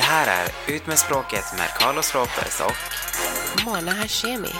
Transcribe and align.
Det 0.00 0.04
här 0.04 0.26
är 0.44 0.74
Ut 0.74 0.86
med 0.86 0.98
språket 0.98 1.44
med 1.58 1.68
Carlos 1.78 2.14
Ropers 2.14 2.60
och 2.60 2.76
Mona 3.66 3.90
Hashemi. 3.92 4.52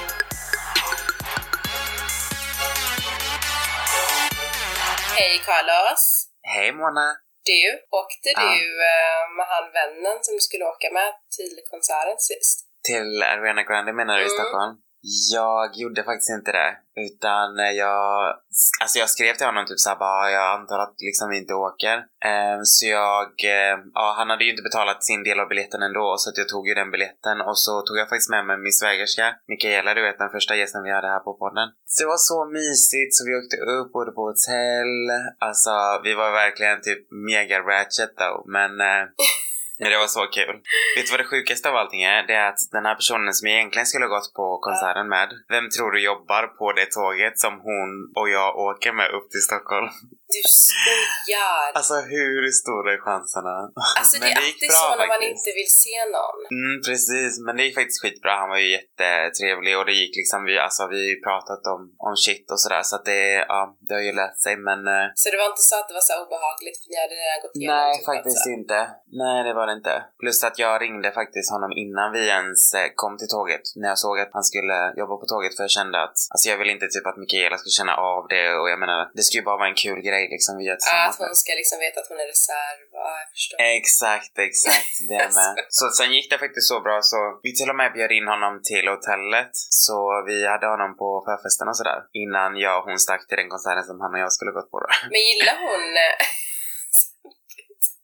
Hej 5.19 5.35
Carlos! 5.49 6.03
Hej 6.43 6.73
Mona! 6.73 7.09
Du, 7.51 7.63
åkte 8.01 8.29
Ja. 8.37 8.41
du 8.55 8.63
eh, 8.93 9.23
med 9.37 9.47
han 9.53 9.65
vännen 9.79 10.17
som 10.25 10.35
du 10.35 10.41
skulle 10.49 10.65
åka 10.65 10.89
med 10.99 11.11
till 11.37 11.55
konserten 11.71 12.19
sist? 12.31 12.57
Till 12.89 13.23
Ariana 13.23 13.63
Grande 13.69 13.93
menar 13.93 14.15
du 14.19 14.21
i 14.23 14.25
Mm. 14.31 14.37
Stockholm? 14.39 14.73
Jag 15.03 15.77
gjorde 15.77 16.03
faktiskt 16.03 16.31
inte 16.31 16.53
det. 16.53 16.71
Utan 17.07 17.49
jag, 17.83 18.35
alltså 18.83 18.99
jag 18.99 19.11
skrev 19.11 19.35
till 19.35 19.47
honom 19.47 19.67
typ 19.67 19.79
såhär 19.81 19.97
bara, 19.97 20.31
jag 20.31 20.61
antar 20.61 20.79
att 20.79 20.95
liksom 21.09 21.31
vi 21.31 21.39
inte 21.39 21.55
åker. 21.55 21.97
Eh, 22.31 22.59
så 22.65 22.87
jag, 22.87 23.29
eh, 23.57 23.77
ja 23.95 24.15
han 24.19 24.31
hade 24.31 24.45
ju 24.45 24.51
inte 24.51 24.69
betalat 24.69 25.05
sin 25.05 25.23
del 25.25 25.41
av 25.41 25.49
biljetten 25.49 25.83
ändå 25.83 26.15
så 26.19 26.31
att 26.31 26.39
jag 26.39 26.49
tog 26.49 26.69
ju 26.69 26.75
den 26.75 26.91
biljetten 26.91 27.41
och 27.41 27.59
så 27.59 27.83
tog 27.83 27.97
jag 27.99 28.09
faktiskt 28.09 28.31
med 28.31 28.47
mig 28.47 28.57
min 28.59 28.73
svägerska, 28.73 29.27
Mikaela 29.49 29.95
du 29.95 30.03
vet 30.03 30.19
den 30.19 30.35
första 30.37 30.57
gästen 30.57 30.83
vi 30.83 30.93
hade 30.93 31.09
här 31.15 31.25
på 31.29 31.35
podden. 31.35 31.69
Så 31.87 32.03
det 32.03 32.09
var 32.15 32.23
så 32.33 32.39
mysigt 32.59 33.15
så 33.15 33.21
vi 33.29 33.39
åkte 33.41 33.57
upp, 33.75 33.93
bodde 33.93 34.13
på 34.13 34.23
hotell. 34.31 35.03
Alltså 35.39 35.75
vi 36.05 36.15
var 36.15 36.31
verkligen 36.43 36.81
typ 36.81 37.01
mega 37.31 37.59
ratchet 37.71 38.13
though 38.17 38.39
men 38.57 38.71
eh, 38.81 39.03
men 39.03 39.09
det 39.89 39.99
var 39.99 40.07
så 40.07 40.27
kul. 40.27 40.55
Vet 40.97 41.07
du 41.07 41.11
vad 41.11 41.21
det 41.21 41.31
sjukaste 41.33 41.69
av 41.71 41.77
allting 41.77 42.03
är? 42.03 42.27
Det 42.27 42.35
är 42.35 42.49
att 42.49 42.63
den 42.73 42.87
här 42.87 42.95
personen 42.95 43.35
som 43.35 43.49
jag 43.49 43.57
egentligen 43.57 43.87
skulle 43.87 44.05
ha 44.05 44.17
gått 44.17 44.35
på 44.35 44.59
konserten 44.59 45.09
med, 45.09 45.29
vem 45.49 45.71
tror 45.71 45.91
du 45.91 46.01
jobbar 46.05 46.47
på 46.59 46.73
det 46.73 46.87
tåget 46.91 47.39
som 47.39 47.55
hon 47.61 47.91
och 48.15 48.29
jag 48.29 48.57
åker 48.57 48.93
med 48.93 49.09
upp 49.11 49.31
till 49.31 49.47
Stockholm? 49.49 49.89
Du 50.37 50.43
skojar! 50.65 51.65
Alltså 51.79 51.97
hur 52.15 52.41
stora 52.63 52.89
är 52.97 53.01
chanserna? 53.09 53.57
Alltså 54.01 54.15
det 54.23 54.29
är 54.33 54.37
alltid 54.45 54.71
så 54.83 54.89
när 55.01 55.09
man 55.15 55.23
inte 55.33 55.51
vill 55.59 55.73
se 55.85 55.97
någon. 56.17 56.39
Mm, 56.59 56.77
precis, 56.89 57.33
men 57.45 57.53
det 57.57 57.63
gick 57.67 57.77
faktiskt 57.81 58.03
skitbra. 58.03 58.33
Han 58.43 58.51
var 58.55 58.61
ju 58.65 58.69
jättetrevlig 58.79 59.73
och 59.79 59.87
det 59.91 59.97
gick 60.03 60.15
liksom, 60.21 60.39
vi, 60.49 60.55
alltså 60.67 60.83
vi 60.93 60.99
har 61.03 61.11
ju 61.15 61.19
pratat 61.29 61.63
om, 61.75 61.81
om 62.09 62.15
shit 62.25 62.47
och 62.55 62.61
sådär 62.65 62.83
så 62.89 62.95
att 62.97 63.07
det, 63.13 63.23
ja, 63.53 63.61
det 63.87 63.93
har 63.99 64.05
ju 64.09 64.13
lärt 64.23 64.39
sig 64.47 64.55
men 64.69 64.81
eh, 64.95 65.07
Så 65.23 65.27
det 65.33 65.39
var 65.43 65.49
inte 65.55 65.67
så 65.71 65.75
att 65.81 65.89
det 65.91 65.97
var 66.01 66.07
så 66.11 66.15
obehagligt 66.25 66.77
för 66.81 66.87
ni 66.93 66.97
hade 67.05 67.17
redan 67.23 67.39
gått 67.45 67.55
igenom 67.57 67.77
Nej, 67.77 67.93
typ 67.97 68.07
faktiskt 68.13 68.41
alltså. 68.47 68.59
inte. 68.59 68.79
Nej, 69.23 69.39
det 69.47 69.55
var 69.59 69.67
det 69.69 69.75
inte. 69.81 69.95
Plus 70.23 70.39
att 70.49 70.59
jag 70.65 70.75
ringde 70.85 71.09
faktiskt 71.21 71.49
honom 71.55 71.73
innan 71.85 72.09
vi 72.17 72.23
ens 72.41 72.61
eh, 72.81 72.89
kom 73.03 73.15
till 73.21 73.31
tåget. 73.37 73.65
När 73.81 73.89
jag 73.93 73.99
såg 74.07 74.17
att 74.25 74.33
han 74.39 74.47
skulle 74.51 74.79
jobba 75.01 75.15
på 75.21 75.27
tåget 75.33 75.53
för 75.57 75.63
jag 75.69 75.75
kände 75.79 75.97
att, 76.07 76.17
alltså 76.33 76.45
jag 76.51 76.59
vill 76.61 76.71
inte 76.75 76.87
typ 76.95 77.07
att 77.11 77.21
Mikaela 77.23 77.57
skulle 77.59 77.79
känna 77.81 77.95
av 78.13 78.23
det 78.35 78.47
och 78.61 78.69
jag 78.73 78.79
menar, 78.85 78.99
det 79.17 79.23
skulle 79.23 79.41
ju 79.43 79.49
bara 79.51 79.61
vara 79.63 79.71
en 79.73 79.83
kul 79.85 80.01
grej 80.09 80.20
liksom 80.35 80.53
vi 80.59 80.65
gör 80.69 80.79
tillsammans. 80.79 81.15
att 81.15 81.27
hon 81.27 81.35
ska 81.43 81.51
liksom 81.61 81.79
veta 81.87 81.97
att 82.01 82.11
hon 82.13 82.21
är 82.25 82.29
reserv. 82.35 82.87
Ja, 82.99 83.11
jag 83.23 83.29
förstår. 83.37 83.57
Exakt, 83.79 84.35
exakt. 84.49 84.95
Det 85.11 85.25
med. 85.39 85.53
Så 85.79 85.85
sen 85.99 86.11
gick 86.17 86.27
det 86.33 86.39
faktiskt 86.45 86.69
så 86.73 86.79
bra 86.87 86.97
så 87.13 87.19
vi 87.45 87.51
till 87.59 87.71
och 87.73 87.79
med 87.81 87.89
bjöd 87.97 88.13
in 88.19 88.29
honom 88.35 88.55
till 88.71 88.87
hotellet. 88.95 89.55
Så 89.85 89.99
vi 90.29 90.37
hade 90.53 90.67
honom 90.75 90.91
på 91.03 91.09
förfesten 91.29 91.67
och 91.71 91.77
sådär. 91.81 92.01
Innan 92.23 92.51
jag 92.65 92.75
och 92.79 92.87
hon 92.89 92.99
stack 93.07 93.23
till 93.29 93.39
den 93.41 93.51
konserten 93.55 93.85
som 93.91 93.97
han 94.03 94.15
och 94.15 94.23
jag 94.25 94.33
skulle 94.37 94.53
gått 94.59 94.71
på 94.73 94.77
då. 94.83 94.89
Men 95.13 95.21
gillar 95.31 95.57
hon... 95.69 95.85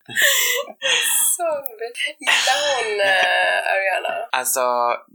Sorry. 1.41 1.89
Gillar 2.25 2.59
hon 2.69 2.89
eh, 3.11 3.73
Ariana? 3.75 4.13
Alltså, 4.41 4.65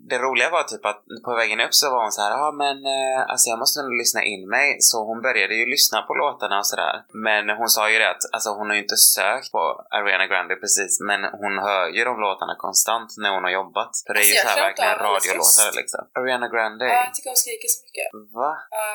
det 0.10 0.18
roliga 0.26 0.50
var 0.50 0.64
typ 0.64 0.86
att 0.92 1.02
på 1.26 1.32
vägen 1.42 1.60
upp 1.66 1.74
så 1.82 1.86
var 1.94 2.02
hon 2.06 2.12
så 2.12 2.22
här, 2.22 2.32
ja 2.32 2.48
ah, 2.48 2.52
men 2.64 2.78
eh, 2.96 3.20
alltså 3.32 3.46
jag 3.50 3.60
måste 3.60 3.82
nog 3.82 3.94
lyssna 4.02 4.22
in 4.34 4.44
mig. 4.56 4.68
Så 4.90 4.98
hon 5.10 5.22
började 5.28 5.56
ju 5.56 5.66
lyssna 5.76 6.02
på 6.08 6.14
låtarna 6.22 6.56
och 6.62 6.68
sådär. 6.72 6.96
Men 7.28 7.44
hon 7.60 7.70
sa 7.70 7.84
ju 7.92 7.98
det 8.00 8.10
att, 8.10 8.24
alltså 8.34 8.50
hon 8.58 8.68
har 8.70 8.76
ju 8.78 8.82
inte 8.88 8.98
sökt 9.16 9.52
på 9.52 9.62
Ariana 9.98 10.28
Grande 10.32 10.56
precis, 10.56 10.94
men 11.10 11.22
hon 11.42 11.54
hör 11.68 11.86
ju 11.98 12.02
de 12.10 12.16
låtarna 12.26 12.56
konstant 12.66 13.10
när 13.24 13.30
hon 13.36 13.44
har 13.48 13.52
jobbat. 13.62 13.92
För 14.06 14.14
det 14.14 14.20
är 14.20 14.30
ju 14.34 14.38
Alltså, 14.42 14.48
så 14.48 14.54
här 14.54 14.62
verkligen 14.68 14.96
radiolåtar 15.08 15.72
liksom. 15.82 16.02
Ariana 16.20 16.48
Grande? 16.54 16.86
Ja, 16.86 16.94
jag 17.06 17.14
tycker 17.16 17.30
hon 17.34 17.42
skriker 17.46 17.70
så 17.76 17.80
mycket. 17.88 18.08
Va? 18.40 18.52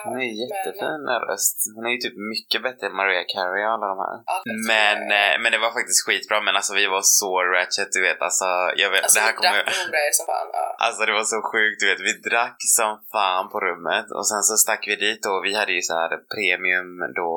Hon 0.06 0.16
är 0.22 0.28
ju 0.30 0.34
men- 0.36 0.40
jättefin 0.42 1.02
röst. 1.28 1.58
Hon 1.76 1.82
är 1.86 1.92
ju 1.96 2.00
typ 2.04 2.16
mycket 2.34 2.60
bättre 2.66 2.84
än 2.88 2.94
Mariah 3.00 3.26
Carey 3.34 3.62
och 3.66 3.72
alla 3.74 3.86
de 3.92 3.98
här. 4.04 4.16
Ja, 4.30 4.36
Men, 4.72 4.98
eh, 5.20 5.34
men 5.42 5.48
det 5.54 5.60
var 5.64 5.72
faktiskt 5.78 6.00
skitbra. 6.06 6.36
Men 6.46 6.54
alltså 6.58 6.72
vi 6.80 6.86
var 6.94 7.02
så 7.20 7.30
ratchet, 7.54 7.92
du 7.92 8.00
vet. 8.08 8.20
Alltså, 8.22 8.44
jag 8.82 8.90
vet, 8.90 9.02
Alltså 9.02 9.18
det 9.20 9.26
här 9.26 9.32
kommer... 9.32 9.64
drack 9.92 10.14
som 10.18 10.26
fan. 10.26 10.48
Ja. 10.52 10.66
Alltså 10.86 11.00
det 11.06 11.12
var 11.12 11.24
så 11.34 11.40
sjukt, 11.52 11.80
du 11.80 11.86
vet. 11.90 12.00
Vi 12.08 12.12
drack 12.30 12.56
som 12.78 12.92
fan 13.12 13.48
på 13.52 13.60
rummet 13.60 14.06
och 14.18 14.26
sen 14.28 14.42
så 14.42 14.54
stack 14.64 14.82
vi 14.90 14.96
dit 14.96 15.26
och 15.26 15.44
vi 15.44 15.54
hade 15.60 15.72
ju 15.72 15.82
så 15.82 15.94
här 16.00 16.10
premium 16.34 16.90
då, 17.20 17.32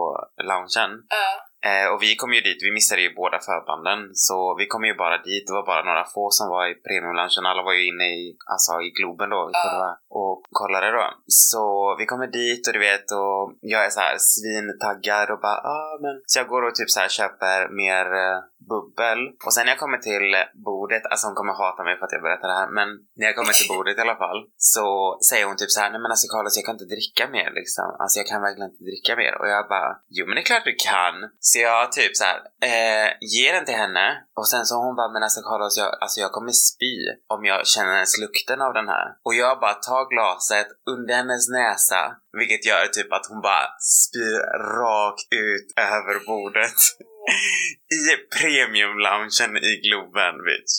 loungen. 0.47 0.91
Ja. 1.19 1.29
Eh, 1.69 1.87
och 1.93 2.01
vi 2.03 2.15
kom 2.15 2.33
ju 2.33 2.41
dit, 2.41 2.63
vi 2.63 2.71
missade 2.71 3.01
ju 3.01 3.13
båda 3.15 3.39
förbanden. 3.39 3.99
Så 4.13 4.55
vi 4.59 4.65
kom 4.67 4.83
ju 4.85 4.93
bara 4.93 5.17
dit, 5.17 5.47
det 5.47 5.53
var 5.53 5.65
bara 5.65 5.83
några 5.83 6.05
få 6.05 6.29
som 6.31 6.49
var 6.49 6.67
i 6.71 6.73
premiumloungen. 6.75 7.45
Alla 7.45 7.63
var 7.63 7.73
ju 7.73 7.87
inne 7.87 8.07
i, 8.19 8.37
alltså 8.53 8.81
i 8.81 8.89
Globen 8.89 9.29
då, 9.29 9.49
Ja. 9.53 9.99
och 10.09 10.41
kollade 10.51 10.91
då. 10.91 11.05
Så 11.27 11.95
vi 11.99 12.05
kommer 12.05 12.27
dit 12.27 12.67
och 12.67 12.73
du 12.73 12.79
vet, 12.79 13.11
och 13.11 13.53
jag 13.61 13.85
är 13.85 13.89
så 13.89 13.99
här 13.99 14.17
svintaggad 14.19 15.29
och 15.31 15.39
bara 15.39 15.59
ah, 15.77 15.97
men... 16.01 16.21
Så 16.25 16.39
jag 16.39 16.47
går 16.47 16.61
och 16.61 16.75
typ 16.75 16.89
så 16.89 16.99
här 16.99 17.09
köper 17.09 17.69
mer 17.81 18.05
eh, 18.23 18.39
bubbel. 18.71 19.19
Och 19.45 19.53
sen 19.53 19.63
när 19.65 19.73
jag 19.73 19.83
kommer 19.83 20.01
till 20.09 20.27
bordet, 20.69 21.03
alltså 21.11 21.23
hon 21.27 21.37
kommer 21.39 21.55
hata 21.63 21.81
mig 21.87 21.93
för 21.97 22.05
att 22.05 22.15
jag 22.17 22.25
berättar 22.27 22.47
det 22.51 22.59
här, 22.61 22.71
men 22.79 22.87
när 23.17 23.25
jag 23.29 23.35
kommer 23.37 23.53
till 23.57 23.71
bordet 23.73 23.97
i 23.97 24.03
alla 24.05 24.19
fall 24.23 24.39
så 24.73 24.87
säger 25.29 25.45
hon 25.49 25.57
typ 25.59 25.71
så 25.75 25.79
här, 25.81 25.89
nej 25.91 26.01
men 26.03 26.11
alltså 26.13 26.27
Carlos 26.33 26.57
jag 26.57 26.65
kan 26.65 26.77
inte 26.77 26.93
dricka 26.95 27.23
mer 27.37 27.49
liksom. 27.59 27.87
Alltså 28.01 28.15
jag 28.21 28.27
kan 28.31 28.41
verkligen 28.47 28.69
inte 28.71 28.87
dricka 28.89 29.11
mer. 29.21 29.33
Och 29.39 29.49
jag 29.53 29.63
bara, 29.73 29.91
jo 30.15 30.23
men 30.25 30.33
det 30.35 30.41
är 30.43 30.51
klart 30.51 30.69
du 30.71 30.75
kan. 30.91 31.15
Så 31.47 31.55
jag 31.67 31.83
typ 31.99 32.13
så 32.19 32.25
här, 32.29 32.39
eh, 32.71 33.07
ger 33.35 33.51
den 33.57 33.65
till 33.65 33.81
henne 33.83 34.05
och 34.39 34.47
sen 34.53 34.65
så 34.65 34.75
hon 34.85 34.95
bara, 34.99 35.11
men 35.13 35.23
alltså 35.25 35.41
Carlos 35.49 35.77
jag, 35.81 35.89
alltså 36.01 36.17
jag 36.23 36.31
kommer 36.31 36.51
spy 36.51 36.95
om 37.33 37.41
jag 37.51 37.67
känner 37.73 37.93
ens 37.93 38.17
lukten 38.23 38.59
av 38.67 38.73
den 38.79 38.87
här. 38.93 39.07
Och 39.25 39.35
jag 39.43 39.59
bara 39.63 39.77
tar 39.89 40.03
glaset 40.13 40.69
under 40.91 41.13
hennes 41.19 41.49
näsa, 41.49 42.01
vilket 42.39 42.65
gör 42.69 42.87
typ 42.87 43.11
att 43.13 43.29
hon 43.29 43.41
bara 43.41 43.65
spyr 44.01 44.39
rakt 44.81 45.23
ut 45.47 45.67
över 45.77 46.15
bordet. 46.25 46.79
I 47.97 47.99
premiumloungen 48.37 49.51
i 49.69 49.71
Globen, 49.85 50.35
bitch. 50.47 50.73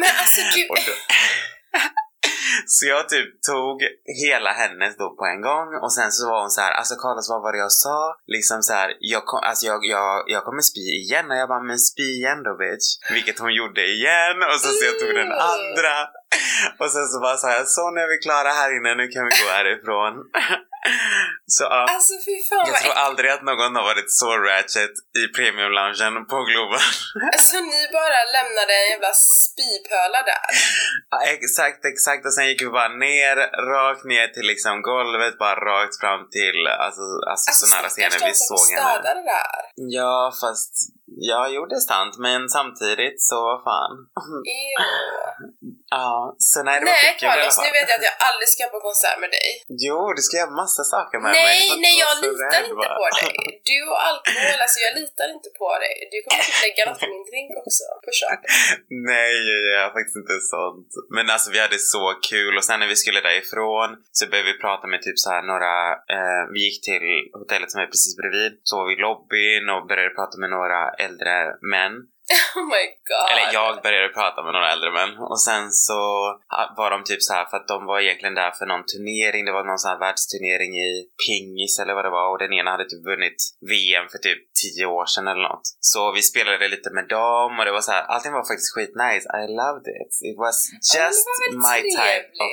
Men 0.00 0.10
alltså 0.20 0.40
du... 0.54 0.62
Då, 0.68 0.94
så 2.74 2.86
jag 2.86 3.08
typ 3.08 3.42
tog 3.50 3.76
hela 4.24 4.50
hennes 4.52 4.96
då 4.96 5.16
på 5.18 5.24
en 5.32 5.40
gång 5.48 5.68
och 5.82 5.92
sen 5.92 6.12
så 6.12 6.28
var 6.30 6.40
hon 6.40 6.50
så 6.50 6.60
här, 6.60 6.72
alltså 6.72 6.94
Carlos 6.94 7.28
vad 7.32 7.42
var 7.42 7.52
det 7.52 7.58
jag 7.58 7.72
sa? 7.72 7.98
Liksom 8.26 8.62
så 8.62 8.72
här, 8.72 8.88
jag, 9.00 9.22
kom, 9.26 9.40
alltså 9.42 9.66
jag, 9.66 9.80
jag, 9.84 10.24
jag 10.26 10.44
kommer 10.44 10.62
spy 10.70 10.84
igen 11.02 11.30
och 11.30 11.36
jag 11.36 11.48
bara, 11.48 11.62
men 11.62 11.78
spy 11.78 12.08
igen 12.20 12.42
då 12.46 12.52
bitch. 12.62 12.86
Vilket 13.16 13.38
hon 13.38 13.54
gjorde 13.54 13.82
igen 13.96 14.36
och 14.50 14.58
så, 14.62 14.68
så 14.76 14.84
jag 14.88 14.98
tog 15.00 15.12
den 15.22 15.32
andra. 15.54 15.94
Och 16.80 16.90
sen 16.94 17.06
så 17.12 17.16
bara 17.20 17.36
sa 17.36 17.48
jag, 17.58 17.68
så 17.68 17.90
nu 17.90 18.00
är 18.00 18.10
vi 18.14 18.18
klara 18.26 18.50
här 18.60 18.70
inne, 18.76 18.90
nu 19.00 19.06
kan 19.08 19.24
vi 19.28 19.32
gå 19.42 19.48
härifrån. 19.58 20.14
Så 21.56 21.64
ja. 21.64 21.80
Alltså 21.94 22.14
fy 22.26 22.34
fan 22.48 22.66
Jag 22.70 22.76
tror 22.82 22.94
aldrig 23.06 23.30
att 23.30 23.44
någon 23.50 23.76
har 23.78 23.84
varit 23.92 24.10
så 24.22 24.30
ratchet 24.48 24.94
i 25.20 25.22
premiumloungen 25.36 26.14
på 26.32 26.38
Globen. 26.48 26.84
Alltså 27.34 27.56
ni 27.72 27.82
bara 27.98 28.20
lämnade 28.36 28.72
en 28.80 28.88
jävla 28.94 29.12
spypöla 29.34 30.20
där. 30.32 30.46
Ja, 31.12 31.18
exakt, 31.36 31.80
exakt. 31.92 32.22
Och 32.26 32.34
sen 32.34 32.46
gick 32.48 32.62
vi 32.62 32.70
bara 32.80 32.92
ner, 33.06 33.36
rakt 33.74 34.04
ner 34.12 34.26
till 34.34 34.46
liksom 34.52 34.74
golvet, 34.90 35.38
bara 35.44 35.56
rakt 35.70 35.94
fram 36.02 36.22
till, 36.36 36.58
alltså, 36.86 37.04
alltså, 37.30 37.48
så 37.60 37.66
nära 37.74 37.88
stackars 37.88 37.92
scenen 37.92 38.18
de 38.20 38.26
vi 38.28 38.34
såg 38.50 38.66
henne. 38.72 38.90
städa 38.90 39.10
det 39.18 39.26
där. 39.36 39.62
Ja, 39.98 40.16
fast, 40.40 40.74
ja, 41.30 41.40
jo 41.54 41.60
det 41.70 41.76
är 41.82 41.86
sant, 41.94 42.14
men 42.26 42.40
samtidigt 42.56 43.18
så 43.30 43.38
vad 43.48 43.60
fan. 43.68 43.94
Ew. 44.58 44.76
Ja, 45.98 46.12
så 46.48 46.58
nej 46.66 46.76
det 46.80 46.86
var 46.90 46.96
Nej 47.04 47.16
Carlos, 47.22 47.56
nu 47.64 47.70
vet 47.78 47.88
jag 47.90 47.96
att 48.00 48.08
jag 48.10 48.18
aldrig 48.28 48.48
ska 48.54 48.62
på 48.74 48.80
konsert 48.88 49.18
med 49.24 49.30
dig. 49.38 49.48
Jo, 49.86 49.98
du 50.16 50.22
ska 50.26 50.32
göra 50.40 50.54
massa 50.64 50.82
saker 50.94 51.16
med 51.22 51.28
mig. 51.30 51.42
nej, 51.42 51.60
får 51.70 51.78
nej 51.84 51.94
inte 51.94 52.04
jag 52.04 52.14
litar 52.24 52.50
rädd, 52.52 52.64
inte 52.70 52.90
va? 52.90 52.98
på 53.00 53.06
dig. 53.20 53.34
Du 53.70 53.78
och 53.92 54.00
alkohol, 54.08 54.58
alltså 54.64 54.78
jag 54.86 54.92
litar 55.00 55.26
inte 55.36 55.50
på 55.60 55.68
dig. 55.84 55.94
Du 56.12 56.16
kommer 56.24 56.42
typ 56.46 56.58
lägga 56.66 56.82
något 56.88 57.02
i 57.06 57.08
min 57.14 57.24
drink 57.30 57.50
också, 57.62 57.84
på 58.04 58.10
köpet. 58.20 58.50
Nej, 59.12 59.32
jag 59.50 59.60
gör 59.70 59.88
faktiskt 59.96 60.18
inte 60.22 60.36
sånt. 60.54 60.90
Men 61.16 61.24
alltså 61.34 61.48
vi 61.54 61.58
hade 61.64 61.78
så 61.94 62.04
kul 62.30 62.52
och 62.58 62.64
sen 62.68 62.78
när 62.80 62.88
vi 62.92 62.98
skulle 63.02 63.20
därifrån 63.28 63.88
så 64.16 64.22
började 64.30 64.48
vi 64.52 64.56
prata 64.66 64.84
med 64.92 64.98
typ 65.06 65.18
så 65.24 65.28
här 65.34 65.42
några, 65.52 65.74
eh, 66.16 66.42
vi 66.52 66.58
gick 66.66 66.78
till 66.88 67.06
hotellet 67.40 67.70
som 67.72 67.78
är 67.84 67.88
precis 67.94 68.14
bredvid, 68.20 68.52
så 68.68 68.72
var 68.78 68.84
vi 68.88 68.94
i 68.98 69.04
lobbyn 69.06 69.64
och 69.74 69.82
började 69.90 70.12
prata 70.18 70.34
med 70.42 70.50
några 70.56 70.80
äldre 71.04 71.11
män. 71.62 72.08
Oh 72.58 72.66
my 72.76 72.84
god. 73.10 73.26
Eller 73.30 73.46
jag 73.58 73.82
började 73.86 74.08
prata 74.18 74.38
med 74.42 74.52
några 74.52 74.72
äldre 74.74 74.90
män 74.98 75.12
och 75.32 75.40
sen 75.48 75.64
så 75.88 76.00
var 76.80 76.88
de 76.94 76.98
typ 77.04 77.22
så 77.22 77.32
här 77.36 77.44
för 77.50 77.56
att 77.56 77.68
de 77.68 77.78
var 77.90 77.98
egentligen 78.00 78.34
där 78.42 78.50
för 78.58 78.66
någon 78.66 78.84
turnering, 78.92 79.42
det 79.44 79.52
var 79.58 79.64
någon 79.64 79.82
sån 79.82 79.92
här 79.92 80.02
världsturnering 80.06 80.72
i 80.88 80.92
pingis 81.24 81.74
eller 81.80 81.94
vad 81.98 82.04
det 82.04 82.14
var 82.20 82.26
och 82.32 82.38
den 82.44 82.52
ena 82.58 82.70
hade 82.74 82.88
typ 82.90 83.04
vunnit 83.12 83.40
VM 83.72 84.06
för 84.12 84.18
typ 84.26 84.40
10 84.62 84.86
år 84.98 85.06
sedan 85.12 85.26
eller 85.30 85.46
något. 85.52 85.66
Så 85.92 86.00
vi 86.16 86.22
spelade 86.32 86.68
lite 86.74 86.90
med 86.98 87.06
dem 87.16 87.50
och 87.58 87.64
det 87.64 87.74
var 87.78 87.84
så 87.88 87.92
här, 87.96 88.02
allting 88.12 88.32
var 88.38 88.44
faktiskt 88.50 88.72
skitnice. 88.74 89.24
I 89.40 89.42
loved 89.62 89.86
it. 90.00 90.12
It 90.28 90.36
was 90.44 90.56
just 90.98 91.24
Ja, 91.28 91.58
my 91.68 91.78
type 92.00 92.26
of 92.44 92.50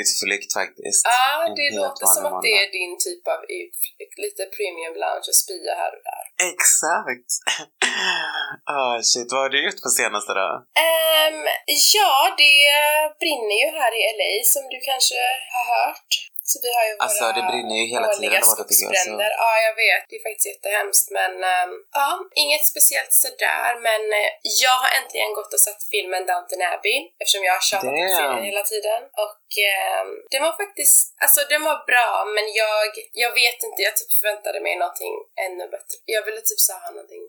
utflykt 0.00 0.50
faktiskt. 0.60 1.02
Ja, 1.14 1.26
En 1.46 1.54
det 1.60 1.70
låter 1.82 2.06
som 2.14 2.22
att 2.28 2.42
det 2.46 2.54
är 2.64 2.68
din 2.80 2.94
typ 3.06 3.24
av 3.34 3.40
utflykt. 3.62 4.16
Lite 4.26 4.42
premium 4.56 4.94
lounge 5.02 5.28
och 5.32 5.38
spya 5.42 5.72
här 5.82 5.92
och 5.96 6.04
där. 6.10 6.24
Exakt! 6.52 7.30
Ah 8.64 9.02
shit 9.02 9.21
mysigt. 9.22 9.32
vad 9.32 9.42
har 9.42 9.48
du 9.48 9.64
gjort 9.64 9.82
på 9.82 9.88
senaste 9.88 10.32
då? 10.32 10.48
Um, 10.86 11.38
ja, 11.94 12.14
det 12.42 12.56
brinner 13.20 13.56
ju 13.62 13.68
här 13.78 13.92
i 13.98 14.02
LA 14.18 14.32
som 14.54 14.62
du 14.72 14.78
kanske 14.90 15.20
har 15.54 15.66
hört. 15.74 16.31
Så 16.50 16.56
vi 16.64 16.70
har 16.76 16.84
ju 16.88 16.92
våra 16.96 17.04
Alltså, 17.06 17.24
det 17.38 17.44
brinner 17.50 17.76
ju 17.80 17.86
hela 17.94 18.06
tiden 18.08 18.18
årliga 18.18 18.30
tycker 18.30 18.40
jag, 18.40 18.46
så- 18.46 18.64
skogsbränder. 18.64 19.30
Ja, 19.44 19.50
jag 19.66 19.74
vet. 19.84 20.02
Det 20.08 20.14
är 20.18 20.22
faktiskt 20.28 20.48
jättehemskt. 20.52 21.06
Men 21.18 21.32
ehm, 21.52 21.72
ja, 22.00 22.08
inget 22.44 22.64
speciellt 22.72 23.14
sådär. 23.24 23.70
Men 23.88 24.02
eh, 24.20 24.30
jag 24.64 24.76
har 24.82 24.90
äntligen 25.00 25.30
gått 25.38 25.52
och 25.56 25.62
sett 25.66 25.80
filmen 25.94 26.22
Downton 26.30 26.62
Abbey 26.74 26.98
eftersom 27.20 27.42
jag 27.48 27.54
har 27.58 27.64
tjatat 27.70 27.92
på 28.02 28.08
serien 28.18 28.44
hela 28.50 28.64
tiden. 28.72 29.00
Och 29.24 29.42
ehm, 29.72 30.10
den 30.32 30.40
var 30.46 30.54
faktiskt, 30.62 30.96
alltså 31.24 31.40
den 31.52 31.62
var 31.68 31.78
bra 31.90 32.10
men 32.34 32.46
jag, 32.62 32.88
jag 33.24 33.32
vet 33.42 33.58
inte, 33.66 33.78
jag 33.86 33.94
typ 34.00 34.10
förväntade 34.20 34.58
mig 34.66 34.72
någonting 34.82 35.14
ännu 35.46 35.64
bättre. 35.74 35.96
Jag 36.16 36.22
ville 36.26 36.40
typ 36.50 36.60
så 36.68 36.72
ha 36.84 36.88
någonting 36.96 37.24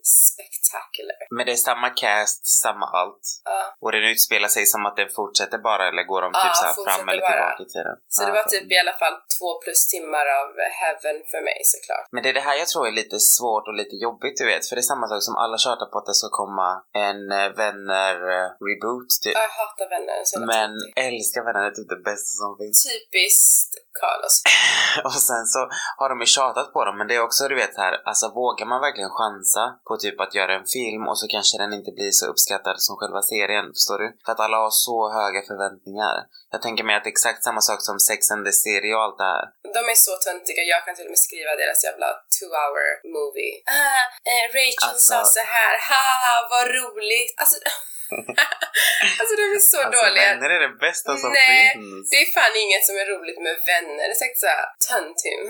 spectacular. 0.47 1.17
Men 1.37 1.43
det 1.45 1.51
är 1.57 1.61
samma 1.69 1.89
cast, 2.03 2.39
samma 2.65 2.85
allt. 2.99 3.25
Ja. 3.51 3.59
Och 3.83 3.91
den 3.95 4.03
utspelar 4.13 4.49
sig 4.55 4.63
som 4.73 4.81
att 4.89 4.95
den 5.01 5.09
fortsätter 5.19 5.57
bara 5.69 5.83
eller 5.89 6.03
går 6.11 6.21
de 6.25 6.29
Ja, 6.33 6.41
typ 6.43 6.55
så 6.61 6.65
här 6.65 6.75
fram 6.87 7.09
eller 7.09 7.21
bara. 7.21 7.31
tillbaka 7.31 7.63
i 7.67 7.69
tiden? 7.75 7.95
Så 8.15 8.17
Ah, 8.21 8.25
det 8.27 8.31
var 8.39 8.43
typ 8.55 8.65
i 8.71 8.77
alla 8.83 8.93
fall 9.01 9.02
två 9.35 9.49
plus 9.63 9.81
timmar 9.93 10.25
av 10.39 10.47
heaven 10.81 11.17
för 11.31 11.41
mig 11.49 11.59
såklart. 11.73 12.05
Men 12.13 12.23
det 12.23 12.29
är 12.29 12.37
det 12.39 12.47
här 12.49 12.57
jag 12.63 12.67
tror 12.67 12.87
är 12.87 12.91
lite 13.03 13.19
svårt 13.19 13.65
och 13.69 13.77
lite 13.81 13.95
jobbigt 14.05 14.37
du 14.37 14.45
vet. 14.51 14.63
För 14.67 14.75
det 14.75 14.83
är 14.85 14.91
samma 14.93 15.07
sak 15.07 15.23
som 15.29 15.35
alla 15.43 15.57
tjatar 15.57 15.87
på 15.91 15.97
att 15.99 16.09
det 16.09 16.17
ska 16.21 16.29
komma 16.43 16.67
en 17.07 17.21
eh, 17.39 17.49
vänner-reboot 17.61 19.09
typ. 19.23 19.35
Jag 19.41 19.53
hatar 19.61 19.87
vänner 19.95 20.19
så 20.29 20.39
Men 20.53 20.71
älskar 21.07 21.41
vänner 21.47 21.63
är 21.69 21.73
typ 21.77 21.89
det 21.95 22.01
bästa 22.09 22.31
som 22.43 22.51
finns. 22.61 22.77
Typiskt 22.91 23.71
Carlos. 24.01 24.35
Och 25.07 25.21
sen 25.29 25.45
så 25.53 25.59
har 25.99 26.07
de 26.11 26.17
ju 26.23 26.25
tjatat 26.35 26.73
på 26.73 26.79
dem 26.85 26.95
men 26.97 27.07
det 27.07 27.15
är 27.15 27.23
också 27.27 27.41
du 27.51 27.55
vet 27.63 27.75
här, 27.83 27.93
alltså 28.09 28.25
vågar 28.41 28.65
man 28.71 28.81
verkligen 28.87 29.13
chansa 29.19 29.63
på 29.87 29.93
typ 30.03 30.17
att 30.23 30.35
göra 30.39 30.53
en 30.59 30.67
film 30.77 31.03
och 31.09 31.17
så 31.19 31.25
kanske 31.35 31.55
den 31.63 31.73
inte 31.79 31.91
blir 31.97 32.11
så 32.19 32.25
uppskattad 32.31 32.75
som 32.85 32.93
själva 32.99 33.21
serien, 33.33 33.65
förstår 33.75 33.97
du? 34.03 34.07
För 34.25 34.31
att 34.31 34.43
alla 34.45 34.57
har 34.65 34.73
så 34.87 34.97
höga 35.19 35.41
förväntningar. 35.49 36.15
Jag 36.53 36.61
tänker 36.65 36.83
mig 36.83 36.95
att 36.95 37.03
det 37.03 37.11
är 37.13 37.17
exakt 37.19 37.41
samma 37.47 37.61
sak 37.69 37.79
som 37.87 37.97
Sex 38.09 38.21
and 38.33 38.43
the 38.47 38.53
City 38.63 38.89
och 38.95 39.01
allt 39.05 39.17
det 39.21 39.29
här. 39.35 39.45
De 39.77 39.81
är 39.93 39.99
så 40.07 40.13
töntiga, 40.25 40.61
jag 40.73 40.81
kan 40.85 40.95
till 40.95 41.07
och 41.09 41.13
med 41.15 41.23
skriva 41.27 41.51
deras 41.61 41.79
jävla 41.87 42.09
two 42.35 42.51
hour 42.59 42.87
movie. 43.15 43.53
Ah, 43.81 44.03
eh, 44.31 44.45
Rachel 44.57 44.89
Alltså- 44.89 45.13
sa 45.13 45.19
så 45.37 45.43
här, 45.55 45.73
haha 45.89 46.35
vad 46.53 46.65
roligt. 46.79 47.31
Alltså, 47.41 47.57
alltså 49.19 49.33
de 49.39 49.43
är 49.57 49.63
så 49.73 49.79
Alltså 49.85 50.01
dåliga. 50.05 50.23
vänner 50.29 50.49
är 50.55 50.59
det 50.67 50.73
bästa 50.87 51.11
som 51.23 51.29
Nej, 51.31 51.61
finns. 51.73 52.03
Det 52.11 52.17
är 52.23 52.27
fan 52.37 52.53
inget 52.65 52.83
som 52.87 52.95
är 53.03 53.07
roligt 53.13 53.39
med 53.47 53.55
vänner. 53.71 54.03
Det 54.09 54.15
är 54.17 54.21
säkert 54.23 54.41
såhär 54.45 54.65
töntim. 54.89 55.41